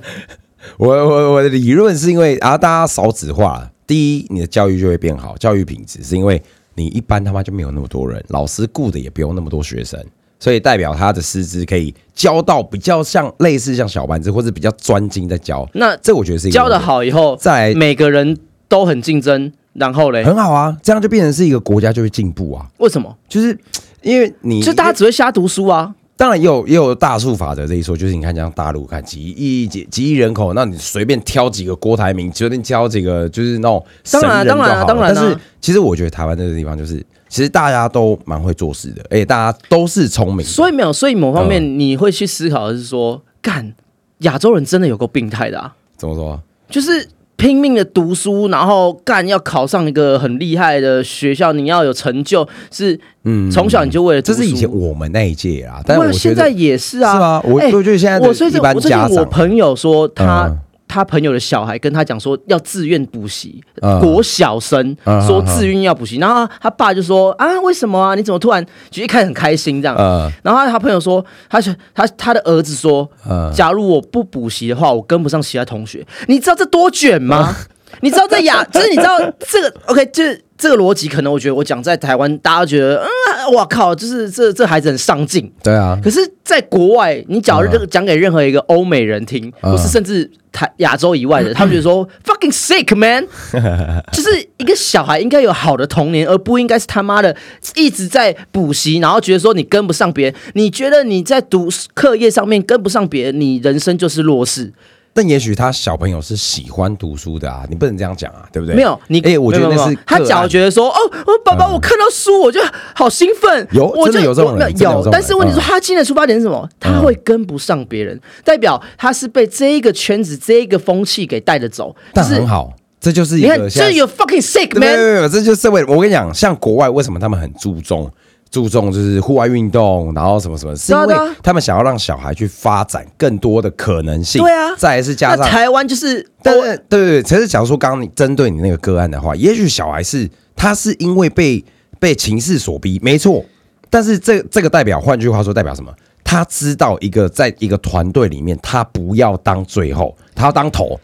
[0.79, 6.43] 我我我的理论是因为啊，大家少子化，第一，你的教育就会变好，教育品质是因为
[6.75, 9.99] 你一般他妈就没有那么多人，老师雇的也不用那么多学生，
[10.39, 15.67] 所以代表他的师资可以教到比较像类似像小班制或者比较专精在教。
[15.75, 18.37] 那这我觉得是一个教的好以后，再来每个人
[18.69, 23.17] 都很竞争，然后嘞，很好啊，这样就变成是一个国家就会进步啊，为什么？
[23.29, 23.57] 就是
[24.03, 25.95] 因为你就大家只会瞎读书啊。
[26.17, 35.15] 当然也有也有大数法则这一说，就是你看像大陆看几亿几几亿人口，那你随便挑几个郭台铭，随便挑几个就是那种当然当然啊当然。
[35.15, 41.79] 是其实我觉得台湾这个地方就是，其实大家都蛮会做事的，而且大家都是聪明，所以没有，所以某方面嗯。
[41.79, 43.75] 你会去思考的是说，干
[44.19, 46.41] 亚洲人真的有够病态的啊，怎么说？
[46.71, 57.43] 就是拼命的读书，然后干要考上一个很厉害的学校，你要有成就，是嗯从小你就为了这是以前我们那一届啊，但是我现在也是啊，是吗？
[57.45, 60.55] 我欸我觉得现在的我最近我我朋友说他。
[60.89, 68.15] 嗯他朋友的小孩跟他讲说要自愿补习，嗯国小生嗯说自愿要补习，然后他爸就说啊为什么啊？
[68.15, 69.97] 你怎么突然就一开始很开心这样？
[69.97, 71.61] 呃然后他他朋友说，他
[71.93, 76.07] 他他的儿子说，呃，假如我不补习的话，我跟不上其他同学。
[76.29, 77.55] 你知道这多卷吗？
[78.01, 83.09] 你知道这亚，就是你知道这个 OK，就是这个逻辑，可能我觉得我讲在台湾，大家觉得，嗯，
[83.51, 85.51] 哇靠，就是这这孩子很上进。
[85.63, 93.27] 对啊，可是，在国外，你假如这个讲给任何一个欧美人听，嗯或是甚至台亚洲以外的， 他们觉得说 fucking sick man，
[94.13, 97.35] 就是一个小孩应该有好的童年，而不应该是他妈的
[97.75, 104.73] 一直在补习，然后觉得说你跟不上别人，你觉得你在读课业上面跟不上别人，你人生就是弱势。
[105.17, 108.77] 但也许他小朋友是喜欢读书的啊，你不能这样讲啊，对不对？
[108.77, 112.61] 没有你，哎，我觉得那是他假觉得说，哦，哦，爸爸，我看到书，我就
[112.95, 116.69] 好兴奋，有我就真的有这种人有但是问题是，嗯他今天的出发点是什么？
[116.79, 125.83] 他会跟不上别人，代表他是被这一个圈子、这一个风气给带着走，就是但很好，这就是一你看，这有 fucking sick man，没有没有，这就是社会。
[125.87, 128.11] 我跟你讲，像国外为什么他们很注重
[128.57, 134.43] 注重就是户外运动，然后什么什么，是因为他们想要让小孩去发展更多的可能性。
[134.43, 141.63] 对啊再来是加上，台湾就是，但对对对，其实假如说刚刚你针对你那个个案的话，也许小孩是他是因为被
[141.99, 143.45] 被情势所逼，没错。
[143.91, 145.93] 但是这这个代表，换句话说，代表什么？
[146.25, 150.99] 他知道一个在一个团队里面，他不要当最后，他要当头。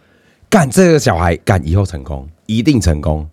[0.49, 3.29] 干这个小孩干以后成功，一定成功。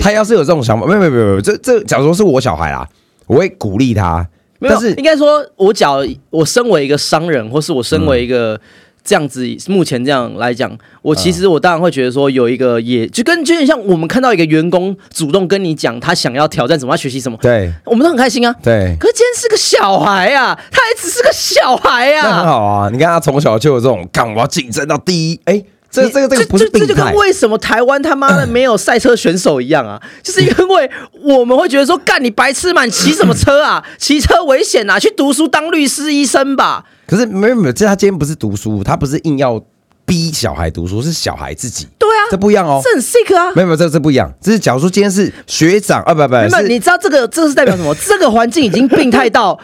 [0.00, 2.88] 他要是有这种想法，没有没有没有没有，这这假如说是我小孩啦，
[3.26, 4.26] 我会鼓励他。
[4.60, 8.58] 但是应该说，我假如我身为一个商人，或是我身为一个
[9.02, 18.54] 这样子，目前这样来讲，我其实我当然会觉得说，有一个也就跟就有点像我们看到一个员工主动跟你讲他想要挑战什么，他学习什么，对我们都很开心啊。
[18.62, 22.46] 对，可是今天是个小孩啊，他还只是个小孩那很啊。
[22.46, 22.88] 好啊。
[22.90, 25.40] 你看他从小就有这种干，我要竞争到第一。
[25.44, 25.62] 哎，
[25.94, 27.14] 这这个这个不是病态这就跟。
[27.14, 30.00] 为什么台湾他妈的 没有赛车选手一样啊？
[30.22, 30.90] 就是因为
[31.22, 33.84] 我们会觉得说，干你白痴嘛，你骑什么车啊？
[33.98, 36.84] 骑车危险啊，去读书当律师、医生吧。
[37.06, 39.62] 可是没有没有，这他今天不是读书，他不是硬要
[40.06, 42.80] 逼小孩读书，是小孩自己，对啊，这不一样哦。
[42.82, 43.52] 这很 sick 啊。
[43.54, 44.32] 没有没有，这这不一样。
[44.40, 47.94] 这是假如说今天是学长啊，不不没有，是你知道这个这个是代表什么？
[48.06, 49.58] 这个环境已经病态到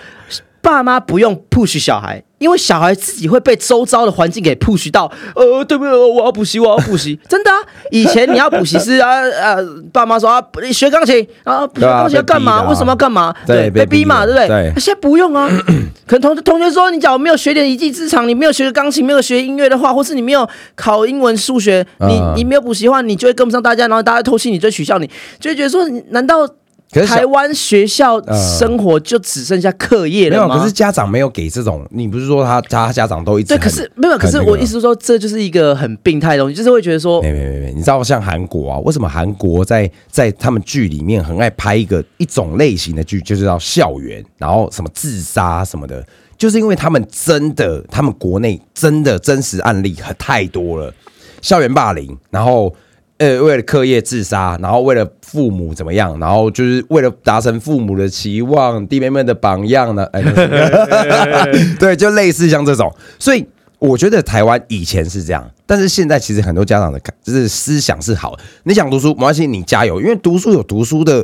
[0.62, 5.10] 爸妈不用 push 小孩，因为小孩自己会被周遭的环境给 push 到。
[5.36, 5.94] 呃，对不对？
[5.94, 7.56] 我要补习，我要补习， 真的啊！
[7.90, 9.56] 以前你要补习是啊啊，
[9.92, 12.68] 爸妈说啊，你学钢琴啊，学钢琴要干嘛？
[12.68, 13.34] 为什么要干嘛？
[13.46, 14.48] 对被被逼嘛，对不对？
[14.48, 15.48] 对现在不用啊。
[16.08, 26.48] 可能同同学说，你假如没有学点一技之长，你没有学钢琴，没有学音乐的话，或是你没有考英文、数学，你嗯你没有补习的话，你就会跟不上大家，然后大家偷袭你，就会取笑你，就会觉得说，你难道？
[26.92, 30.58] 可是台湾学校呃生活就只剩下课业没有，了？
[30.58, 46.04] 可是家长没有给这种，你不是说他他家长都一直对，可是没有，可是我意思是说，这就是一个很病态的东西，就是会觉得说，没没没没，你知道像韩国啊，为什么韩国在在他们剧里面很爱拍一个一种类型的剧，就是叫校园，然后什么自杀什么的，
[46.36, 50.92] 就是因为他们真的，他们国内真的真实案例很太多了，
[51.40, 52.74] 校园霸凌，然后。
[53.20, 60.06] 呃，为了课业自杀，然后为了父母怎么样，然后就是为了达成父母的期望，弟妹们的榜样呢？
[60.14, 60.22] 哎，
[61.78, 63.46] 对，就类似像这种，所以
[63.78, 68.42] 我觉得台湾以前是这样，但是现在其实很多家长的感就是思想是好的。
[68.62, 71.22] 你想读书没关系，你加油，因为读书有读书的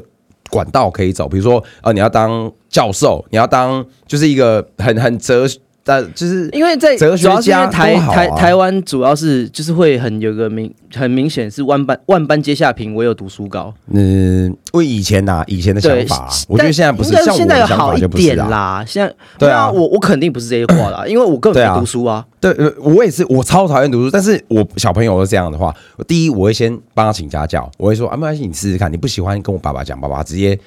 [0.51, 5.47] 管道可以走，比如说呃，你要当教授，你要当就是一个很很哲，
[5.89, 13.73] 但就是因为在哲学家台台台湾主要是就是会很有个明很明显是万般万般皆下品，唯有读书高。
[13.93, 18.01] 嗯，因为以前呐、以前的想法啊、，我觉得现在不是，像现在有好一。
[18.09, 18.85] 点啦。
[18.85, 22.27] 现在对啊我我肯定不是这些话啦， 因为我根本没读书啊。
[22.41, 24.11] 对，呃我也是，我超讨厌读书。
[24.11, 30.59] 但是我小朋友是这样的话，我第一我会先帮他请家教，我会说啊，没关系，你试试看，你不喜欢跟我爸爸讲，爸爸直接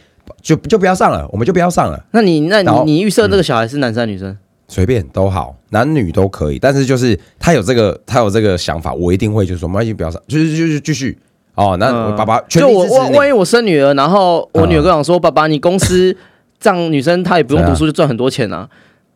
[0.42, 4.38] 就就不要上了，我们就不要上了，那你那你你预设这个小孩是男生还女生？
[4.70, 6.58] 随便都好，男女都可以。
[6.58, 11.18] 但是就是他有这个他有这个想法，我一定会就是说没关系，不要上，就是就是继续
[11.56, 11.76] 哦。
[11.78, 13.10] 那我爸爸全就我力支持你。
[13.10, 16.16] 我万一我生女儿，然后我女儿跟我讲说：“爸爸，你公司
[16.60, 18.70] 这样女生她也不用读书就赚很多钱啊。”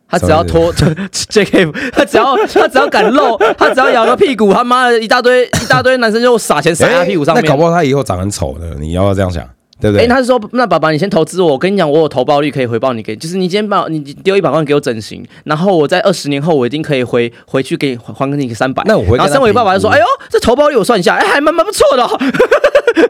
[0.05, 7.43] 她只要拖 JK，她只要她只要敢露，她只要咬个屁股，他妈的一大堆一大堆男生就撒钱撒在她屁股上面。
[7.43, 9.43] 哎那搞不好他以后长很丑的，你要不要这样想，
[9.83, 10.07] 对不哎、对？
[10.07, 11.53] 他是说，那爸爸，你先投资我。
[11.53, 18.81] 我跟你讲，我有投报率可以回报你给，就是你今天把你你丢一百万给我整形，然后我在二十年后我一定可以回回去给你还还给你个三百。
[18.85, 22.17] 那我会跟他然后身为爸爸就说，哎呦，这投报率我算一下，哎，还蛮蛮不错的、哦。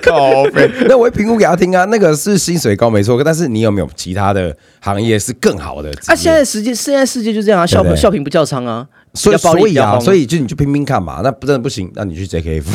[0.01, 1.85] 靠 背，那我会评估给他听啊。
[1.85, 5.89] 那个是薪水高没错，但是你有没有其他的行业是更好的？
[6.07, 8.87] 啊，现在世界现在世界就这样啊，笑笑贫不叫娼啊。
[9.13, 11.21] 所以所以啊，所以就你就拼拼看嘛。
[11.23, 12.63] 那不真的不行，那你去 JKF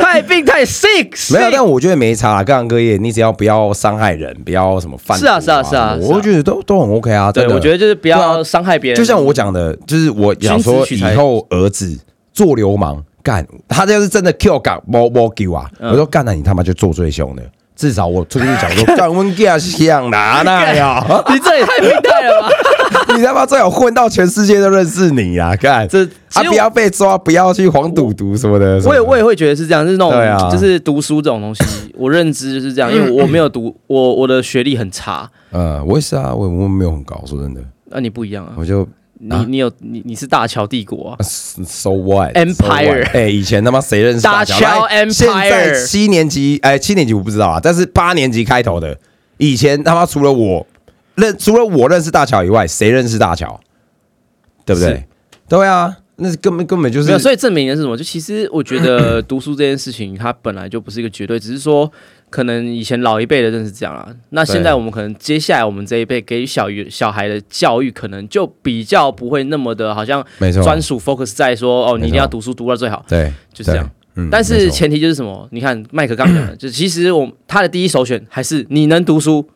[0.00, 7.30] 太病太 sick， 没有，但我觉得没差啦，各行各业，你只要不要伤害人，不要什么贩毒是啊是啊是啊是啊我觉得都都很 OK 啊。
[7.30, 8.96] 对，我觉得就是不要啊伤害别人。
[8.98, 11.98] 就像我讲的，就是我想说以后儿子
[12.32, 17.42] 做流氓干，他要是真的 Q 干摸摸 Q 啊，嗯我说干了你他妈就做最凶的。
[17.76, 22.48] 至少我出去讲说， 干温家想拿那呀，你这也太病态了吧？
[23.14, 25.54] 你他妈最好混到全世界都认识你啊！
[25.54, 28.80] 看这啊，不要被抓，不要去黄赌毒什么的。
[28.84, 31.64] 我也我也也会觉得是这样，就是那种就是读书这种东西，
[31.96, 38.86] 我认知就是这样，因为我没有读，我我的学历很差，呃，我也是啊，我我没有很高，说真的，那你不一样啊，我就
[39.18, 43.10] 你你有你你是大乔帝国啊，so what Empire So？
[43.12, 48.96] 哎，以前他妈谁认识大乔 Empire 现在七年级，哎，七年级我不知道啊，但是八年级开头的，
[49.38, 50.66] 以前他妈除了我
[51.16, 53.60] 认，除了我认识大乔以外，谁认识大乔？
[54.64, 55.04] 对不对？
[55.48, 57.96] 对啊，那是根本根本就是没有，所以证明的是什么？
[57.96, 61.90] 就其实我觉得 读书这件事情，它本来就不是一个绝对，只是说
[62.30, 64.08] 可能以前老一辈的认识这样啊。
[64.30, 73.88] 那现在我们可能接下来我们这一辈给予小于小孩的教育，可能就比较不会那么的，好像没错，专属 focus 在说哦，你一定要读书读到最好，对，就是这样。
[74.16, 75.46] 嗯但是前提就是什么？
[75.52, 79.46] 你看麦克刚讲的， 就其实我他的第一首选还是你能读书，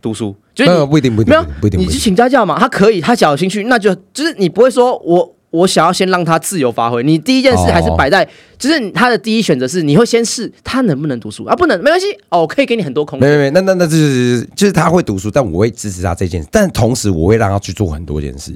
[0.00, 8.26] 读书，就是不一定不一定没有不一定，你去请家教嘛，他可以，他只要有兴趣，那就就是你不会说我我想要先让他自由发挥，你第一件事还是摆在，
[8.58, 13.28] 就是他的第一选择是你会先试他能不能读书啊，不能没关系哦，我可以给你很多空间。
[13.28, 18.52] 没没没，那那那就是就是他会读书，但我会支持他这件事，但同时我会让他去做很多件事。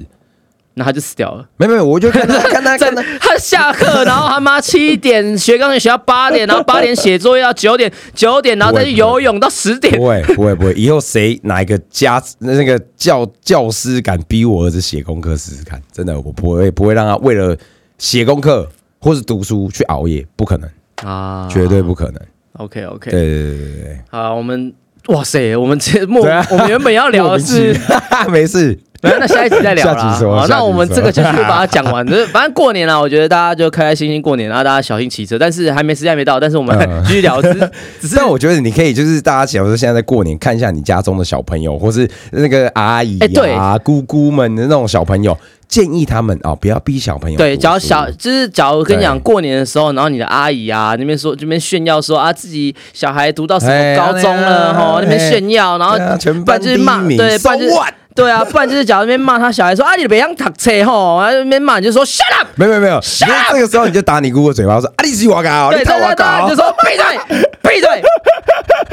[0.73, 1.45] 那他就死掉了。
[1.57, 9.95] 没没，我就看他 看他看他，他下课，然后他妈七点学钢琴学到八点， 然后八点写作业到九点，九点然后再去游泳到十点。
[9.97, 10.05] 不。
[10.07, 15.81] 会不会不会，以后谁哪一个家那个教教师敢逼我儿子写功课试试看？
[15.91, 17.57] 真的，我不会不会让他为了
[17.97, 18.67] 写功课
[18.99, 20.69] 或是读书去熬夜，不可能，
[21.03, 21.47] 啊。
[21.51, 22.21] 绝对不可能。
[22.53, 24.01] OK OK，对对对对对。
[24.09, 24.73] 好，我们
[25.07, 26.45] 哇塞，我们节目啊。
[26.51, 27.75] 我们原本要聊的是
[28.29, 30.13] 没事，那下一集再聊下啦。
[30.13, 32.05] 集说好那我们这个就就把它讲完。
[32.05, 35.37] 就 是反正过年了，我觉得大家就开开心心过年，然后大家小心骑车。
[35.39, 37.41] 但是还没时间还没到，但是我们嗯 继续聊。
[37.41, 37.59] 只是
[38.01, 45.35] 只是但我觉得你可以就是大家假如说现在在过年，看一下你家中的小朋友，或是那个阿姨哎对啊、姑姑们的那种小朋友，
[45.67, 57.73] 建议他们哦，不要逼小朋友对，读假如小就是假如跟你讲过年的时候，然后你的阿姨啊那边说这边炫耀说啊自己小孩读到什么哎高中了哎哈，那边炫耀，然后全班就是骂对，不然就是？
[58.15, 62.47] 对啊， 不然就是假如那边骂他小孩说啊你别样读册吼，然后那边骂你就说 shut up。
[62.55, 68.01] 没有没有没有，你就这个时候你就打你姑姑嘴巴说啊，你是我搞，对对你看我对对，搞就，说闭嘴闭嘴，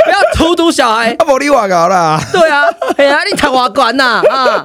[0.04, 1.11] 不要荼毒小孩。
[1.18, 2.64] 啊不你我搞啦，对啊，
[2.96, 4.64] 哎呀，你太我管呐啊！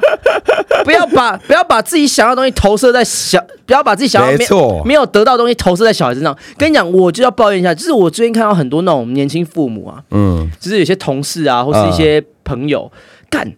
[0.86, 6.36] 不要把不要把自己想要的东西投射在小，不要把自己想要没没错有没有得到的东西投射在小孩身上。
[6.58, 12.92] 跟你讲，我就要抱怨一下，就是我最近看到很多那种年轻父母啊，嗯，就是有些同事啊，或是一些朋友，
[13.30, 13.52] 干，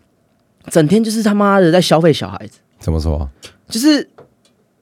[0.70, 3.28] 整天就是他妈的在消费小孩子，怎么说？
[3.70, 4.08] 就是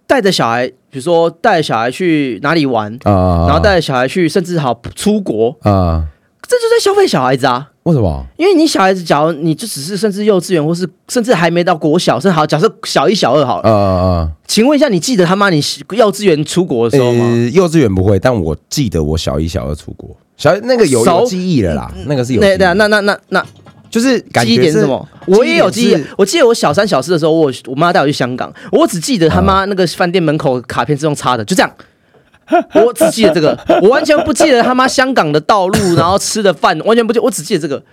[0.08, 3.46] 带着小孩，比如说带着小孩去哪里玩，啊？
[3.48, 6.06] 然后带着小孩去，甚至好出国，啊，
[6.41, 7.69] 这就在消费小孩子啊。
[7.84, 8.26] 为什么？
[8.38, 15.58] 因为你小孩子，假如你就只是甚至幼稚园，或是甚至还没到国小，甚至好，假设小一、小二好了，啊啊请问一下，你记得他妈你
[15.91, 17.26] 幼稚园出国的时候吗？
[17.26, 23.46] 呃，幼稚园不会，但我记得我小一、小二出国，小那个有有记忆了啦，那个是有那那那那
[23.93, 25.08] 就是感记忆觉是点是什么？
[25.27, 31.71] 我也有记忆点，我记得我小三、小四的时候，我我妈带我去香港，我只记得他妈那个饭店门口卡片是用插的，就这样。
[32.73, 37.84] 我只记得这个，我完全不记得他妈香港的道路，然后吃的饭，完全不记，我只记得这个。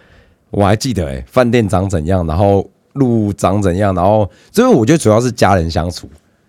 [0.50, 6.08] 我还记得哎、饭店长怎样，然后路长怎样，然后所以我觉得主要是家人相处，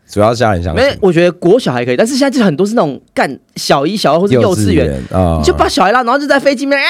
[0.09, 6.87] 主要是家人相处没，，我觉得国小还可以，但是现在就很多是那种干小一、小二或者幼稚园，啊你就把小孩拉，然后就在飞机面啊，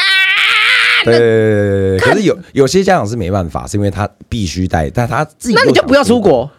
[1.04, 6.50] 对，可是有有些家长是没办法，是因为他必须带，但他自己那你就不要出国，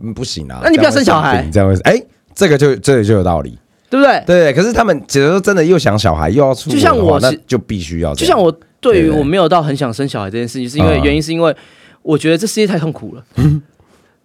[0.00, 3.58] 嗯不行啊，那你不要生小孩这样会生病这样会哎，这个就这个就有道理，
[3.90, 4.22] 对不对？
[4.26, 11.54] 对，可是他们假如说真的又想小孩又要出国，就像我那就必须要，就像我对于我没有到很想生小孩这件事情，是因为原因是因为
[12.02, 13.24] 我觉得这世界太痛苦了，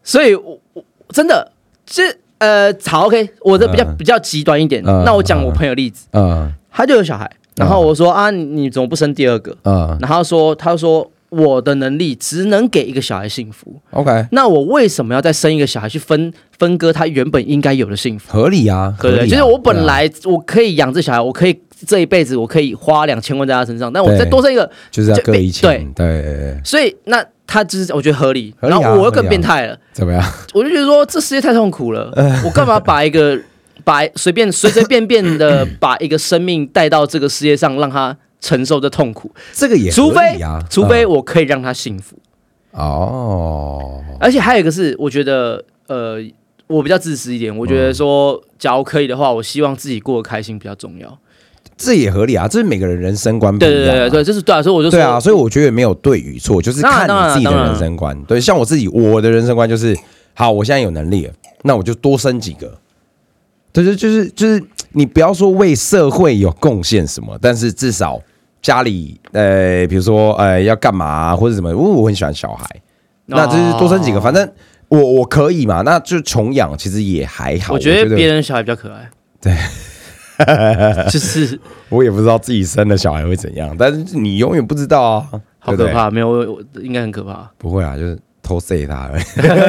[0.04, 1.52] 所以我我真的
[1.86, 2.04] 这
[2.40, 7.28] 呃，好 OK，我的比较比较极端一点，那我讲我朋友例子，嗯他就有小孩，
[7.58, 9.56] 然后我说啊，你你怎么不生第二个？
[9.64, 18.32] 啊然后他说他说我的能力只能给一个小孩幸福，，OK，那我为什么要再生一个小孩去分分割他原本应该有的幸福？
[18.32, 19.20] 合理啊，对不对？
[19.20, 28.54] 合理啊就是我本来我可以养这小孩，我可以这一辈子我可以花两千万在他身上，但我再多生一个，就是要就被各一千，对对对，所以那他就是我觉得合理。
[28.62, 30.24] 合理啊然后我又更变态了，怎么样？
[30.54, 32.10] 我就觉得说这世界太痛苦了，
[32.46, 33.38] 我干嘛把一个
[33.88, 39.32] 把随便随随便便的把一个生命带到这个世界上，让他承受这痛苦？
[39.54, 42.18] 这个也除非啊，除非嗯我可以让他幸福。
[42.72, 46.18] 哦，而且还有一个是，我觉得呃，
[46.68, 51.18] 我比较自私一点，我觉得说，假如可以的话，我希望自己过得开心比较重要。
[51.78, 54.00] 这也合理啊，这是每个人人生观不对一样、啊。
[54.00, 58.22] 对对对，这是对啊，所以我就说，对啊，所以我觉得没有对与错，就是看你自己的人生观。
[58.24, 59.98] 对，像我自己，我的人生观就是，
[60.34, 62.78] 好，我现在有能力了，那我就多生几个。
[63.84, 64.64] 对，就就是就是，
[64.94, 68.20] 你不要说为社会有贡献什么，但是至少
[68.62, 72.68] 家里，呃，比如说，呃，要干嘛、或者什么，因为我很喜欢小孩，
[73.28, 74.52] 那就是多生几个，哦反正
[74.88, 77.74] 我我可以嘛，那就穷养，其实也还好。
[77.76, 79.10] 我觉得别人小孩比较可爱。
[79.40, 79.56] 对，
[81.12, 81.60] 就是
[81.90, 87.52] 我也不知道自己生的小孩会怎样，但是你永远不知道啊，好可怕，没有，应该很可怕。
[87.58, 89.24] 不会啊，就是偷塞他而已，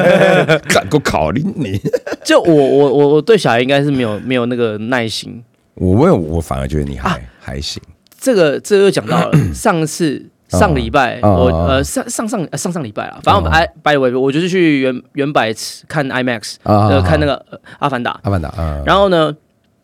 [0.73, 1.79] 敢够考虑你。
[2.23, 5.43] 就我我我我对小孩应该是没有没有那个耐心。
[5.75, 7.81] 我问，我反而觉得你还、啊还行。
[8.19, 15.53] 这个这个又讲到了上次 上礼拜嗯我嗯呃上上上呃上上礼拜啊，反正我嗯 I by the way 我就是去原原百
[15.87, 19.33] 看 IMAX 啊呃看那个呃阿凡达，阿凡达，嗯，然后呢，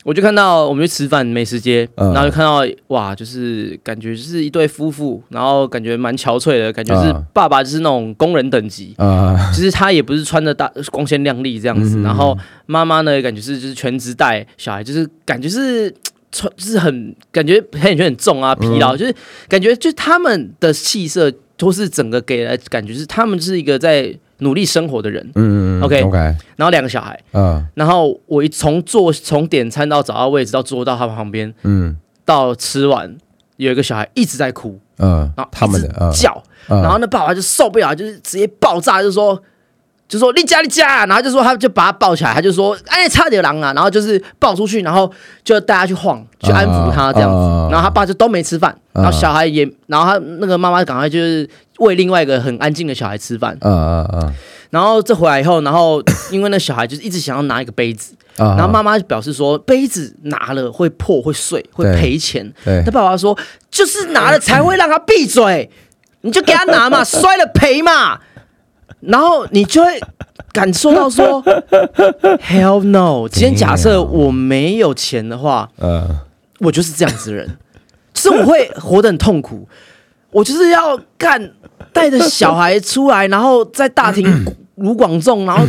[0.05, 2.13] 我就看到我们去吃饭美食街，嗯。
[2.13, 7.25] 然后就看到哇，就是感觉就是一对夫妇，然后感觉蛮憔悴的，感觉是嗯。
[7.33, 12.03] 爸爸就是那种工人等级，啊，就是他也不是穿的大光鲜亮丽这样子，嗯。
[12.03, 12.37] 然后
[12.67, 15.91] 妈妈呢感觉是就是全职带小孩，就是感觉是。
[16.31, 19.15] 穿就是很感觉黑眼圈很重啊，疲嗯劳，就是
[19.47, 25.23] 感觉就是他们的气色，都是整个给人感觉是他们是一个在努力生活的人。
[25.35, 26.17] 嗯嗯 OK OK，
[26.55, 27.65] 然后两个小孩，嗯。
[27.75, 31.97] 然后我一从坐从点餐到找到位置到坐到他们旁边，嗯。
[32.25, 33.15] 到吃完，
[33.57, 36.81] 有一个小孩一直在哭，嗯然后，他们的叫，嗯。
[36.81, 39.41] 然后那爸爸就受不了，就是直接爆炸，就说。
[40.07, 45.11] 就说你家你家，然后就说他就把他抱起来，他就说哎差点狼啊，然后就是抱出去，然后
[45.43, 47.29] 就带他去晃，去安抚他这样。
[47.29, 51.49] 子，然后他爸就都没吃饭，然后小孩也，然后他那个妈妈赶快就是
[51.79, 54.33] 喂另外一个很安静的小孩吃饭，啊啊啊。
[54.69, 62.53] 然后这回来以后，然后因为那小孩就是一直想要拿一个杯子，啊然后妈妈就表示说杯子拿了会破会碎会对赔钱。
[62.63, 62.83] 对。
[62.83, 63.37] 他爸爸说
[63.71, 65.69] 就是拿了才会让他闭嘴，
[66.21, 68.19] 你就给他拿嘛， 摔了赔嘛。
[69.01, 69.99] 然后你就会
[70.51, 71.43] 感受到说，
[72.47, 73.27] Hell no！
[73.29, 76.07] 今天假设我没有钱的话，呃，
[76.59, 77.57] 我就是这样子的人，
[78.13, 79.67] 就是我会活得很痛苦，
[80.31, 81.51] 我就是要干
[81.93, 84.25] 带着小孩出来，然后在大庭
[84.75, 85.63] 如广众，然后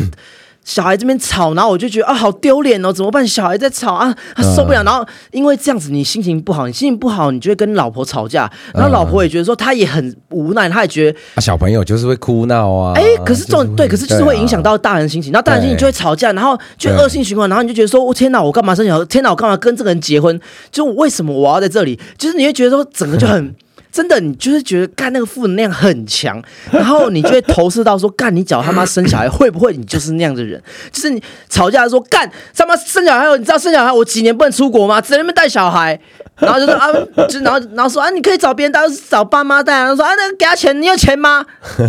[0.66, 3.26] 小孩这边吵，然后我就觉得啊好丢脸哦，怎么办？
[3.26, 4.82] 小孩在吵啊，他受不了。
[4.82, 12.94] 然后因为这样子，你心情不好，你心情不好，你就会跟老婆吵架，然后老婆也觉得说她也很无奈，她也觉得啊小朋友就是会哭闹啊。
[12.96, 19.04] 哎、可是这种对，可是就是会影响到大人心情，然后大人心情就会吵架，然后就恶性循环，然后你就觉得说，我、天哪，我干嘛生小孩？
[19.04, 20.40] 天哪，我干嘛跟这个人结婚？
[20.72, 21.96] 就为什么我要在这里？
[22.18, 23.54] 就是你会觉得说，整个就很。
[23.96, 30.62] 真的，你就是觉得干那个负能量很强， 然后你就会投射到说，干你脚他妈生小孩会不会你就是那样的人？
[30.92, 35.00] 就是你吵架的时候，干他妈生小孩，你知道生小孩我几年不能出国吗？
[35.00, 35.98] 只能在那边带小孩，
[36.38, 36.92] 然后就说啊，
[37.28, 39.96] 就然后然后说啊，你可以找别人带，找爸妈带啊。
[39.96, 41.46] 说啊，那给他钱，你有钱吗？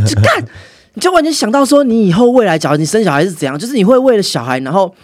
[0.07, 0.45] 就干。
[0.93, 4.95] 你就完全想到说，你以后未来，假如你生小孩是怎样，就是你会为了小孩，然后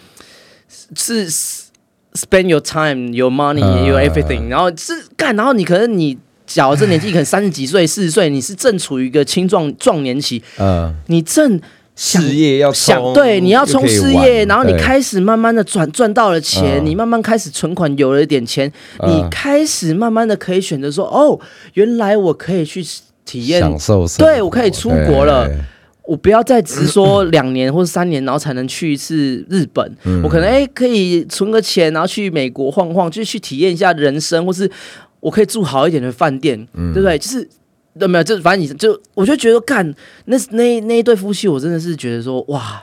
[0.96, 11.60] 是 spend your time, your money, 嗯 your everything，、然后是干，然后你可能你假如这年纪可能三十几岁、四十岁，你是正处于一个青壮壮年期，嗯，你正
[11.96, 16.86] 想事业要想对，你要冲事业，然后你对开始慢慢的赚赚到了钱，嗯。
[16.86, 19.10] 你慢慢开始存款有了一点钱，嗯。
[19.10, 21.38] 你开始慢慢的可以选择说，哦，
[21.74, 22.84] 原来我可以去
[23.24, 25.48] 体验享受对我可以出国了
[26.06, 29.96] 我不要再只是说两年或者三年，然后才能去一次日本。
[30.22, 34.70] 我可能哎、可以存个钱，然后去美国晃晃，就去体验一下人生，或是
[35.24, 36.56] 我可以住好一点的饭店，
[36.92, 37.18] 对不对？
[37.18, 37.48] 就是。
[37.96, 39.94] 对，没有，就反正你就，我就觉得干
[40.24, 42.82] 那那那一对夫妻，我真的是觉得说，哇，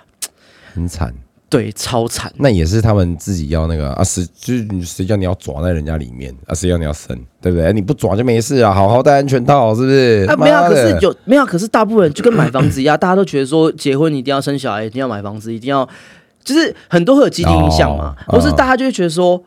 [0.73, 1.13] 很惨。
[1.49, 2.31] 对，超惨。
[2.37, 6.55] 那也是他们自己要那个啊，谁就是你谁叫你要抓在人家里面啊？
[6.55, 7.73] 谁叫你要生，对不对？
[7.73, 10.25] 你不抓就没事啊，好好戴安全套，是不是？
[10.29, 11.45] 啊，没有啊，可是有没有啊？
[11.45, 15.85] 可是大部分人就跟买房子一样， 大家都觉得说结婚一定要生小孩，一定要买房子，一定要，
[16.41, 19.43] 就是很多会有积极影响嘛，哦或是大家就会觉得说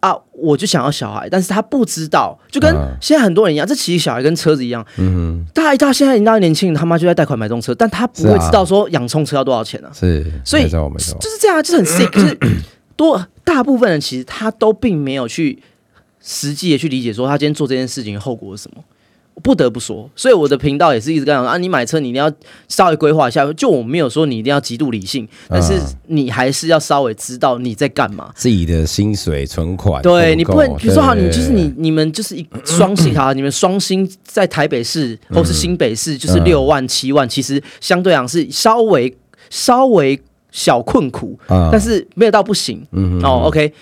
[0.00, 2.96] 啊，我就想要小孩，但是他不知道，就跟嗯。
[3.00, 12.38] 现在很多人一样，这其实小孩跟车子一样，嗯大一到现在一到年轻人他妈就在贷款买这种车，但他不会知道说养冲车要多少钱啊，哼，是，所以就是这样，就是很 sick，就是
[12.96, 15.60] 多大部分人其实他都并没有去
[16.20, 18.82] 实际的去理解说他今天做这件事情的后果是什么。
[19.38, 22.28] 我不得不说，所以我的频道也是一直跟他讲啊，你买车你一定要
[22.66, 23.46] 稍微规划一下。
[23.52, 28.32] 就我没有说你一定要极度理性，但是你还是要稍微知道你在干嘛。
[28.34, 39.16] 自己的薪水存款，对你不能，比如说好，你就是你你们就是一双薪哈， 你们双薪在台北市或是新北市就是嗯六万七万，其实相对来讲是稍微
[39.50, 40.20] 稍微
[40.50, 42.84] 小困苦，啊但是没有到不行。
[42.90, 43.72] 嗯哦，OK，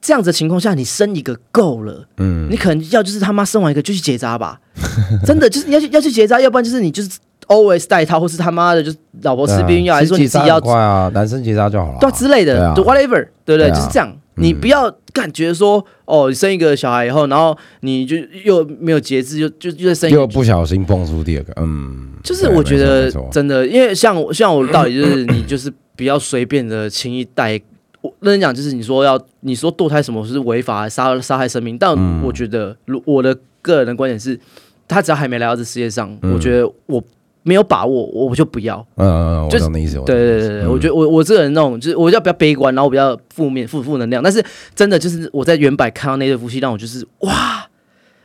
[0.00, 2.48] 这样子的情况下，你生一个够了，嗯。
[2.50, 4.60] 你可能要就是他妈生完一个就去结扎吧，
[5.26, 7.10] 真的就是你要去要去结扎，要不然就是你就是
[7.46, 13.68] always 带套，或是他妈的就是老婆吃避孕药，还是说你自己要快啊，男生结扎就好了，对啊之类的，whatever，对不对？
[13.70, 14.16] 就是这样。
[14.40, 27.60] 你不要感觉说，哦，你生一个小孩以后，然后你就又没有节制，就就就再生又，不小心蹦出第二个，嗯，就是我觉得真的，因为像我像我的道理就是，你就是不要随便的轻易带。
[28.00, 32.22] 我认真讲，就是你说要你说堕胎什么是违法杀杀害生命，但嗯。
[32.22, 34.38] 我觉得，如我的个人的观点是，
[34.86, 36.32] 他只要还没来到这世界上，嗯。
[36.32, 37.02] 我觉得我
[37.42, 38.84] 没有把握，我就不要。
[38.96, 44.44] 嗯嗯嗯，我就是懂你意思，对对对对，我觉得我我这个人那种就是我要比较悲观，然后比较负面负负能量，但是
[44.74, 47.66] 真的就是我在原版看到那对夫妻，让我就是哇，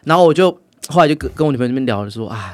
[0.04, 0.52] 然后我就
[0.90, 2.54] 后来就跟跟我女朋友那边聊了说啊，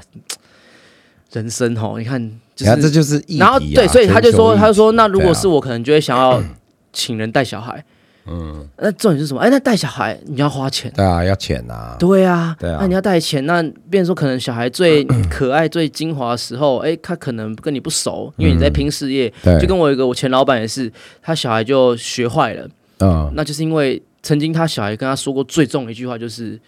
[1.33, 2.19] 人生吼，你看
[2.55, 6.41] 就你看这，就是然后对，所以他就说他就说，那如果是我，可能就会想要
[6.91, 7.83] 请人带小孩，
[8.25, 9.39] 嗯，那重点是什么？
[9.39, 10.91] 哎，那带小孩你要花钱。
[10.95, 12.77] 对啊，要钱啊，对啊，对啊。
[12.81, 22.67] 那你要带钱，那变成说可能小孩最 可爱、最精华的时候，哎，他可能跟你不熟，因为你在拼事业，对，就跟我有一个我前老板也是，他小孩就学坏了，
[22.99, 23.31] 嗯。
[23.35, 26.59] 那就是因为曾经他小孩跟他说过最重的一句话就是，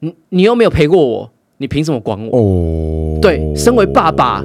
[0.00, 2.38] 你你又没有陪过我，你凭什么管我？
[2.38, 4.42] 哦，对身为爸爸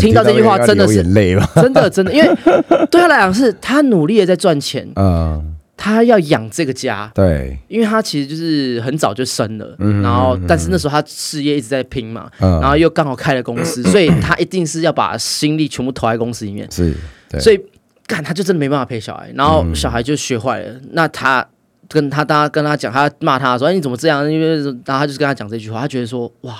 [0.00, 2.28] 听到这句话真的是累了，真的 真的，因为
[2.90, 16.68] 对他来讲是他努力的在赚钱，嗯，他要养这个家，对，因为他其实就是很早就生了，嗯然后但是那时候他事业一直在拼嘛，嗯，然后又刚好开了公司，所以他一定是要把心力全部投在公司里面。
[16.70, 16.92] 是，
[17.30, 17.60] 对，所以
[18.06, 20.74] 干他就真的没办法陪小孩，然后小孩就学坏了。
[20.90, 21.46] 那他
[21.88, 26.56] 跟他大家跟他讲，他骂他说：“哎，你怎么这样？”因为然后他就是跟他讲这句话，他觉得说：“哇，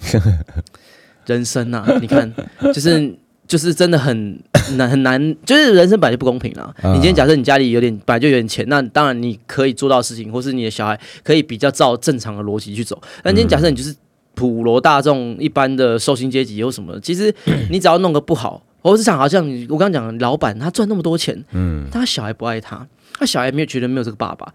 [1.26, 2.32] 人生啊，你看，
[2.74, 3.14] 就是
[3.46, 4.40] 就是真的很
[4.76, 6.74] 难很难，就是人生本来就不公平啦。
[6.82, 13.00] 嗯你今天假设你家里有点本来就有点钱，那当然你可以做到事情，或是你的小孩可以比较照正常的逻辑去走。
[13.22, 13.94] 但今天假设你就是
[14.34, 17.32] 普罗大众一般的受薪阶级或什么，其实
[17.70, 22.86] 你只要弄个不好，我是想好像我刚刚讲的老板他赚那么多钱，嗯，他小孩不爱他，
[23.22, 24.52] 他小孩没有觉得没有这个爸爸，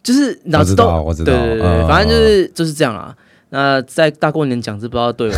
[0.00, 3.12] 就是脑子都道我知道对对对，嗯反正就是就是这样啊。
[3.52, 5.34] 那在大过年讲这不知道对不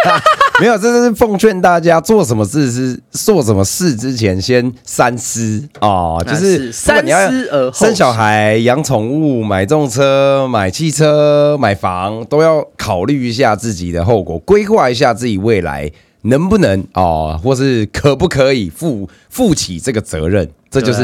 [0.60, 6.72] 没有，这是奉劝大家做什么事是做什么事之前先三思哦，就是
[7.02, 15.90] 你要思而后生小孩、养宠物、买重车、买汽车、买房，都要考虑一下自己的后果，规划一下自己未来
[16.22, 20.48] 能不能哦，或是可不可以负负起这个责任。
[20.70, 21.02] 这就是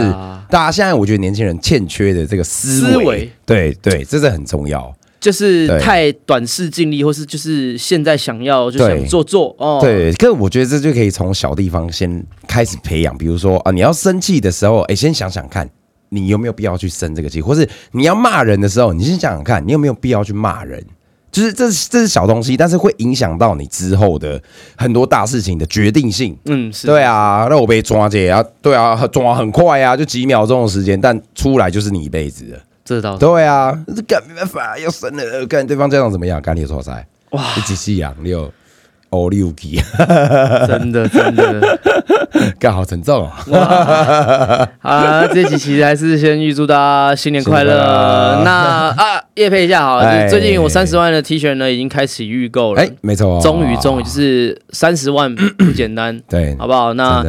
[0.48, 4.94] 大家现在我觉得年轻人欠缺的这个思维，思维对对，这是很重要。
[5.18, 9.80] 就是太短视尽力，或是就是现在想要就想做做哦。
[9.80, 15.68] 对，可我觉得这就可以从小地方先开始培养，比如说啊，你要生气的时候，哎，先想想看，
[16.10, 20.84] 你有没有必要去生这个气，或是你要骂人的时候，你先想想看，你有没有必要去骂人。
[21.36, 24.40] 就是这是这是小东西，但是会影响到你之后的
[24.74, 26.34] 很多大事情的决定性。
[26.46, 32.58] 嗯，是对啊，那我被抓姐啊，对啊，抓很快啊，就几秒钟的时间，但出来就是你一辈子的。
[32.86, 36.40] 这倒是对啊，这干没办法，要生了，看对方家长怎么样？
[36.40, 38.50] 干你错噻，哇，你几细养六
[39.10, 39.80] 哦六级
[40.66, 41.78] 真的真的。
[42.58, 44.68] 干 好沉重啊！
[44.80, 48.42] 好啦，这期其实还是先预祝大家新年快乐乐。
[48.44, 56.92] 那啊，夜配一下好了，最近我三十万的 T 恤呢已经开始预购了哎，，没错，终于终于就是三十万不简单， 对，好不好？
[56.94, 57.24] 那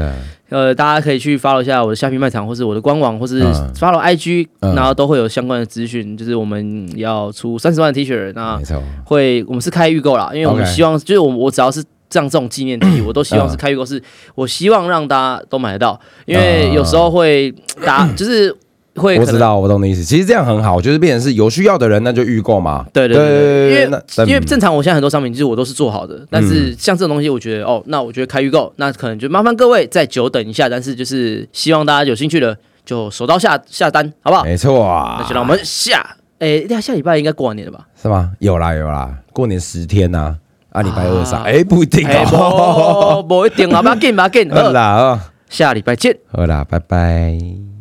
[0.50, 3.74] 呃，大家可以去 follow 一下我的虾皮卖场，或是我的官网，或是嗯。
[3.76, 4.74] follow IG，、嗯。
[4.76, 6.16] 然后都会有相关的资讯。
[6.16, 8.60] 就是我们要出三十万的 T 恤，那
[9.04, 14.02] 会我们是开预购啦，因为我们希望就是我我只要是这样这种纪念 T， 我都希望是嗯开预购，是
[14.36, 17.54] 我希望让大家都买得到，因为有时候会
[17.86, 18.56] 打 就是
[19.02, 19.38] 会我知。
[19.40, 20.04] 道，我懂你意思。
[20.04, 22.86] 其实这样很好，就是变成是有需要的人，那就预购嘛。
[22.92, 34.44] 对对对对，因那为因为正常我现在很多商品其实我都是做好的，但是像这种东西，我觉得哦，那我觉得开预购，那可能就麻烦各位再久等一下，但是就是希望大家有兴趣的就手刀下下单，好不好？
[34.44, 37.86] 没错啊，那就让我们下，哎，下下礼拜应该过完年了吧？
[38.02, 38.32] 是吗？
[38.40, 40.36] 有啦有啦，过年十天呐，
[40.72, 43.22] 啊，礼拜二上，啊哎，不一定哎，哦。
[43.22, 45.20] 不不一定啊，不要紧不要紧，好好啦，哦
[45.50, 46.18] 下礼拜见。
[46.32, 47.77] 好啦，拜拜。